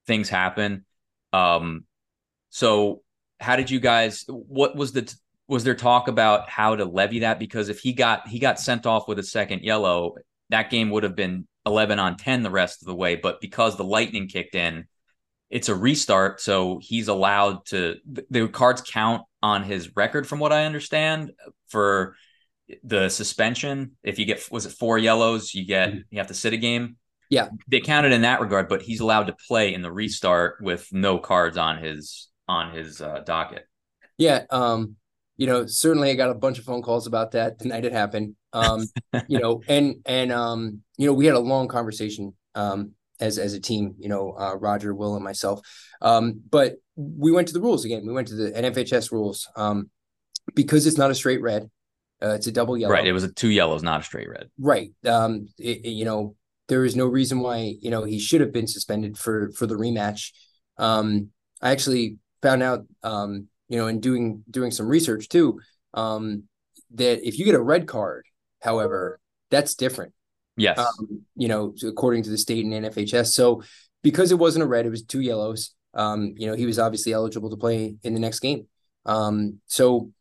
things 0.06 0.28
happen. 0.28 0.84
Um 1.32 1.84
so 2.50 3.02
how 3.38 3.56
did 3.56 3.70
you 3.70 3.80
guys 3.80 4.24
what 4.28 4.76
was 4.76 4.92
the 4.92 5.12
was 5.48 5.64
there 5.64 5.74
talk 5.74 6.08
about 6.08 6.48
how 6.48 6.76
to 6.76 6.84
levy 6.84 7.20
that? 7.20 7.38
Because 7.38 7.68
if 7.68 7.80
he 7.80 7.92
got 7.92 8.28
he 8.28 8.38
got 8.38 8.60
sent 8.60 8.86
off 8.86 9.08
with 9.08 9.18
a 9.18 9.24
second 9.24 9.62
yellow 9.62 10.14
that 10.50 10.70
game 10.70 10.90
would 10.90 11.04
have 11.04 11.14
been 11.14 11.46
11 11.66 11.98
on 11.98 12.16
10 12.16 12.42
the 12.42 12.50
rest 12.50 12.82
of 12.82 12.86
the 12.86 12.94
way. 12.94 13.16
But 13.16 13.40
because 13.40 13.76
the 13.76 13.84
lightning 13.84 14.28
kicked 14.28 14.54
in 14.54 14.86
it's 15.50 15.68
a 15.68 15.74
restart 15.74 16.40
so 16.40 16.78
he's 16.82 17.08
allowed 17.08 17.64
to 17.66 17.96
the 18.30 18.48
cards 18.48 18.80
count 18.80 19.22
on 19.42 19.62
his 19.62 19.94
record 19.96 20.26
from 20.26 20.38
what 20.38 20.52
i 20.52 20.64
understand 20.64 21.32
for 21.68 22.16
the 22.84 23.08
suspension 23.08 23.92
if 24.02 24.18
you 24.18 24.24
get 24.24 24.46
was 24.50 24.64
it 24.64 24.72
four 24.72 24.96
yellows 24.96 25.54
you 25.54 25.66
get 25.66 25.90
mm-hmm. 25.90 25.98
you 26.10 26.18
have 26.18 26.28
to 26.28 26.34
sit 26.34 26.52
a 26.52 26.56
game 26.56 26.96
yeah 27.28 27.48
they 27.68 27.80
counted 27.80 28.12
in 28.12 28.22
that 28.22 28.40
regard 28.40 28.68
but 28.68 28.82
he's 28.82 29.00
allowed 29.00 29.26
to 29.26 29.36
play 29.48 29.74
in 29.74 29.82
the 29.82 29.90
restart 29.90 30.56
with 30.60 30.86
no 30.92 31.18
cards 31.18 31.56
on 31.56 31.82
his 31.82 32.30
on 32.50 32.74
his 32.74 33.00
uh, 33.00 33.20
docket. 33.24 33.66
Yeah, 34.18 34.42
um, 34.50 34.96
you 35.36 35.46
know, 35.46 35.66
certainly 35.66 36.10
I 36.10 36.14
got 36.14 36.30
a 36.30 36.34
bunch 36.34 36.58
of 36.58 36.64
phone 36.64 36.82
calls 36.82 37.06
about 37.06 37.30
that 37.30 37.58
the 37.58 37.68
night 37.68 37.84
it 37.84 37.92
happened. 37.92 38.34
Um, 38.52 38.84
you 39.28 39.38
know, 39.38 39.62
and 39.68 39.96
and 40.04 40.32
um, 40.32 40.82
you 40.98 41.06
know, 41.06 41.14
we 41.14 41.26
had 41.26 41.36
a 41.36 41.40
long 41.40 41.68
conversation 41.68 42.34
um 42.56 42.92
as 43.20 43.38
as 43.38 43.54
a 43.54 43.60
team, 43.60 43.94
you 43.98 44.08
know, 44.08 44.34
uh, 44.38 44.54
Roger, 44.56 44.94
Will, 44.94 45.14
and 45.14 45.24
myself. 45.24 45.60
Um, 46.00 46.40
but 46.50 46.76
we 46.96 47.30
went 47.30 47.48
to 47.48 47.54
the 47.54 47.60
rules 47.60 47.84
again. 47.84 48.06
We 48.06 48.12
went 48.12 48.28
to 48.28 48.34
the 48.34 48.50
NFHS 48.50 49.12
rules 49.12 49.48
um, 49.56 49.90
because 50.54 50.86
it's 50.86 50.98
not 50.98 51.10
a 51.10 51.14
straight 51.14 51.42
red. 51.42 51.70
Uh, 52.22 52.34
it's 52.34 52.46
a 52.46 52.52
double 52.52 52.76
yellow. 52.76 52.92
Right. 52.92 53.06
It 53.06 53.12
was 53.12 53.24
a 53.24 53.32
two 53.32 53.48
yellows, 53.48 53.82
not 53.82 54.00
a 54.00 54.04
straight 54.04 54.28
red. 54.28 54.50
Right. 54.58 54.92
Um, 55.06 55.48
it, 55.58 55.84
it, 55.84 55.90
you 55.90 56.04
know, 56.04 56.34
there 56.68 56.84
is 56.84 56.94
no 56.94 57.06
reason 57.06 57.40
why 57.40 57.74
you 57.80 57.90
know 57.90 58.04
he 58.04 58.18
should 58.18 58.40
have 58.40 58.52
been 58.52 58.66
suspended 58.66 59.16
for 59.16 59.50
for 59.52 59.66
the 59.66 59.76
rematch. 59.76 60.32
Um, 60.78 61.30
I 61.62 61.70
actually 61.70 62.18
found 62.42 62.62
out, 62.62 62.86
um, 63.02 63.48
you 63.68 63.76
know, 63.76 63.86
in 63.86 64.00
doing 64.00 64.44
doing 64.50 64.70
some 64.70 64.86
research 64.86 65.28
too, 65.28 65.60
Um, 65.94 66.44
that 66.94 67.26
if 67.26 67.38
you 67.38 67.44
get 67.44 67.54
a 67.54 67.62
red 67.62 67.86
card, 67.86 68.24
however, 68.62 69.20
that's 69.50 69.74
different. 69.74 70.12
Yes. 70.60 70.78
Um, 70.78 71.24
you 71.36 71.48
know, 71.48 71.74
according 71.86 72.22
to 72.24 72.30
the 72.30 72.38
state 72.38 72.64
and 72.64 72.74
NFHS. 72.74 73.28
So 73.28 73.62
because 74.02 74.32
it 74.32 74.38
wasn't 74.38 74.64
a 74.64 74.66
red, 74.66 74.86
it 74.86 74.90
was 74.90 75.02
two 75.02 75.20
yellows. 75.20 75.74
Um, 75.94 76.34
you 76.36 76.46
know, 76.46 76.54
he 76.54 76.66
was 76.66 76.78
obviously 76.78 77.12
eligible 77.12 77.50
to 77.50 77.56
play 77.56 77.96
in 78.02 78.14
the 78.14 78.20
next 78.20 78.40
game. 78.40 78.66
Um, 79.06 79.60
so 79.66 80.12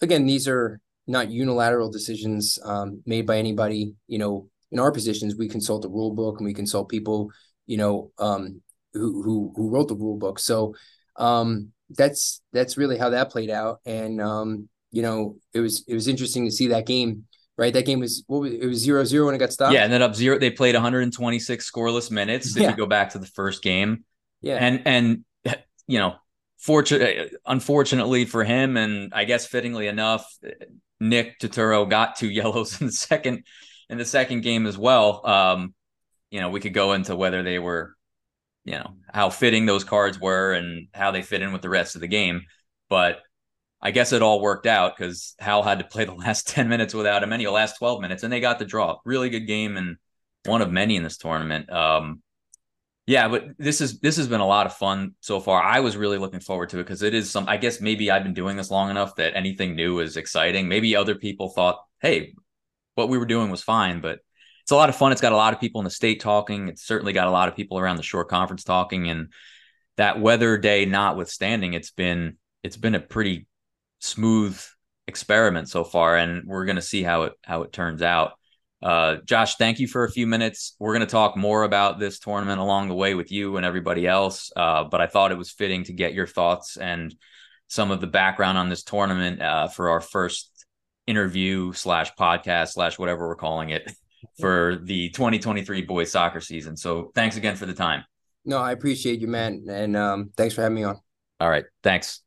again, 0.00 0.26
these 0.26 0.48
are 0.48 0.80
not 1.06 1.30
unilateral 1.30 1.90
decisions 1.90 2.58
um, 2.64 3.02
made 3.06 3.26
by 3.26 3.38
anybody. 3.38 3.94
You 4.06 4.18
know, 4.18 4.48
in 4.70 4.78
our 4.78 4.92
positions, 4.92 5.36
we 5.36 5.48
consult 5.48 5.82
the 5.82 5.88
rule 5.88 6.14
book 6.14 6.38
and 6.38 6.46
we 6.46 6.54
consult 6.54 6.88
people, 6.88 7.30
you 7.66 7.76
know, 7.76 8.10
um, 8.18 8.60
who 8.92 9.22
who 9.22 9.52
who 9.56 9.70
wrote 9.70 9.88
the 9.88 9.96
rule 9.96 10.16
book. 10.16 10.38
So 10.38 10.74
um, 11.16 11.72
that's 11.90 12.42
that's 12.52 12.76
really 12.76 12.98
how 12.98 13.10
that 13.10 13.30
played 13.30 13.50
out. 13.50 13.80
And 13.84 14.20
um, 14.20 14.68
you 14.90 15.02
know, 15.02 15.36
it 15.52 15.60
was 15.60 15.84
it 15.86 15.94
was 15.94 16.08
interesting 16.08 16.44
to 16.44 16.50
see 16.50 16.68
that 16.68 16.86
game. 16.86 17.24
Right, 17.56 17.72
that 17.72 17.86
game 17.86 18.00
was 18.00 18.24
what 18.26 18.40
was 18.40 18.52
it 18.52 18.66
was 18.66 18.78
zero 18.78 19.04
zero 19.04 19.26
when 19.26 19.34
it 19.36 19.38
got 19.38 19.52
stopped. 19.52 19.74
Yeah, 19.74 19.84
ended 19.84 20.02
up 20.02 20.16
zero. 20.16 20.38
They 20.38 20.50
played 20.50 20.74
126 20.74 21.70
scoreless 21.70 22.10
minutes. 22.10 22.56
If 22.56 22.62
yeah. 22.62 22.70
you 22.70 22.76
go 22.76 22.86
back 22.86 23.10
to 23.10 23.18
the 23.20 23.26
first 23.26 23.62
game, 23.62 24.04
yeah, 24.40 24.56
and 24.56 24.82
and 24.86 25.24
you 25.86 25.98
know, 25.98 26.16
fortunate, 26.58 27.34
unfortunately 27.46 28.24
for 28.24 28.44
him, 28.44 28.76
and 28.76 29.12
I 29.14 29.24
guess 29.24 29.46
fittingly 29.46 29.86
enough, 29.86 30.26
Nick 31.00 31.38
Turturro 31.38 31.88
got 31.88 32.16
two 32.16 32.30
yellows 32.30 32.80
in 32.80 32.88
the 32.88 32.92
second 32.92 33.44
in 33.88 33.98
the 33.98 34.04
second 34.04 34.42
game 34.42 34.66
as 34.66 34.78
well. 34.78 35.24
Um, 35.26 35.74
you 36.30 36.40
know, 36.40 36.50
we 36.50 36.60
could 36.60 36.74
go 36.74 36.94
into 36.94 37.14
whether 37.14 37.42
they 37.42 37.58
were, 37.58 37.94
you 38.64 38.72
know, 38.72 38.96
how 39.12 39.30
fitting 39.30 39.66
those 39.66 39.84
cards 39.84 40.18
were 40.18 40.52
and 40.52 40.88
how 40.92 41.10
they 41.10 41.22
fit 41.22 41.42
in 41.42 41.52
with 41.52 41.62
the 41.62 41.68
rest 41.68 41.94
of 41.94 42.00
the 42.00 42.08
game, 42.08 42.42
but 42.88 43.22
I 43.84 43.90
guess 43.90 44.12
it 44.12 44.22
all 44.22 44.40
worked 44.40 44.66
out 44.66 44.96
because 44.96 45.34
Howell 45.38 45.62
had 45.62 45.78
to 45.78 45.84
play 45.90 46.06
the 46.06 46.14
last 46.14 46.48
10 46.48 46.68
minutes 46.68 46.94
without 46.94 47.22
him, 47.22 47.32
any 47.32 47.46
last 47.46 47.78
12 47.78 48.00
minutes, 48.00 48.22
and 48.22 48.32
they 48.32 48.40
got 48.40 48.58
the 48.58 48.64
draw. 48.64 48.98
Really 49.04 49.30
good 49.30 49.46
game 49.46 49.76
and 49.76 49.96
one 50.46 50.62
of 50.62 50.72
many 50.72 50.96
in 50.96 51.02
this 51.02 51.18
tournament. 51.18 51.70
Um, 51.70 52.22
yeah, 53.06 53.28
but 53.28 53.44
this 53.58 53.82
is 53.82 54.00
this 54.00 54.16
has 54.16 54.28
been 54.28 54.40
a 54.40 54.46
lot 54.46 54.64
of 54.64 54.74
fun 54.74 55.14
so 55.20 55.38
far. 55.38 55.62
I 55.62 55.80
was 55.80 55.94
really 55.94 56.16
looking 56.16 56.40
forward 56.40 56.70
to 56.70 56.78
it 56.78 56.84
because 56.84 57.02
it 57.02 57.12
is 57.12 57.30
some. 57.30 57.46
I 57.48 57.58
guess 57.58 57.78
maybe 57.78 58.10
I've 58.10 58.22
been 58.22 58.32
doing 58.32 58.56
this 58.56 58.70
long 58.70 58.88
enough 58.88 59.16
that 59.16 59.36
anything 59.36 59.76
new 59.76 60.00
is 60.00 60.16
exciting. 60.16 60.68
Maybe 60.68 60.96
other 60.96 61.14
people 61.14 61.50
thought, 61.50 61.84
"Hey, 62.00 62.34
what 62.94 63.10
we 63.10 63.18
were 63.18 63.26
doing 63.26 63.50
was 63.50 63.62
fine," 63.62 64.00
but 64.00 64.20
it's 64.62 64.70
a 64.70 64.76
lot 64.76 64.88
of 64.88 64.96
fun. 64.96 65.12
It's 65.12 65.20
got 65.20 65.32
a 65.32 65.36
lot 65.36 65.52
of 65.52 65.60
people 65.60 65.82
in 65.82 65.84
the 65.84 65.90
state 65.90 66.20
talking. 66.20 66.68
It's 66.68 66.86
certainly 66.86 67.12
got 67.12 67.28
a 67.28 67.30
lot 67.30 67.48
of 67.48 67.56
people 67.56 67.78
around 67.78 67.96
the 67.96 68.02
Shore 68.02 68.24
Conference 68.24 68.64
talking, 68.64 69.10
and 69.10 69.30
that 69.98 70.18
weather 70.18 70.56
day 70.56 70.86
notwithstanding, 70.86 71.74
it's 71.74 71.90
been 71.90 72.38
it's 72.62 72.78
been 72.78 72.94
a 72.94 73.00
pretty 73.00 73.46
smooth 74.04 74.60
experiment 75.06 75.68
so 75.68 75.84
far, 75.84 76.16
and 76.16 76.46
we're 76.46 76.64
going 76.64 76.76
to 76.76 76.82
see 76.82 77.02
how 77.02 77.24
it 77.24 77.32
how 77.42 77.62
it 77.62 77.72
turns 77.72 78.02
out. 78.02 78.32
Uh, 78.82 79.16
Josh, 79.24 79.56
thank 79.56 79.80
you 79.80 79.88
for 79.88 80.04
a 80.04 80.10
few 80.10 80.26
minutes. 80.26 80.76
We're 80.78 80.92
going 80.92 81.06
to 81.06 81.10
talk 81.10 81.36
more 81.36 81.62
about 81.62 81.98
this 81.98 82.18
tournament 82.18 82.60
along 82.60 82.88
the 82.88 82.94
way 82.94 83.14
with 83.14 83.32
you 83.32 83.56
and 83.56 83.64
everybody 83.64 84.06
else. 84.06 84.52
Uh, 84.54 84.84
but 84.84 85.00
I 85.00 85.06
thought 85.06 85.32
it 85.32 85.38
was 85.38 85.50
fitting 85.50 85.84
to 85.84 85.94
get 85.94 86.12
your 86.12 86.26
thoughts 86.26 86.76
and 86.76 87.14
some 87.66 87.90
of 87.90 88.02
the 88.02 88.06
background 88.06 88.58
on 88.58 88.68
this 88.68 88.82
tournament 88.82 89.40
uh, 89.40 89.68
for 89.68 89.88
our 89.88 90.02
first 90.02 90.66
interview 91.06 91.72
slash 91.72 92.14
podcast 92.14 92.72
slash 92.72 92.98
whatever 92.98 93.26
we're 93.26 93.36
calling 93.36 93.70
it 93.70 93.90
for 94.40 94.76
the 94.82 95.08
2023 95.10 95.82
boys 95.82 96.12
soccer 96.12 96.40
season. 96.40 96.76
So 96.76 97.10
thanks 97.14 97.38
again 97.38 97.56
for 97.56 97.64
the 97.64 97.74
time. 97.74 98.04
No, 98.44 98.58
I 98.58 98.72
appreciate 98.72 99.20
you, 99.20 99.28
man, 99.28 99.64
and 99.66 99.96
um, 99.96 100.30
thanks 100.36 100.54
for 100.54 100.60
having 100.60 100.76
me 100.76 100.84
on. 100.84 101.00
All 101.40 101.48
right, 101.48 101.64
thanks. 101.82 102.23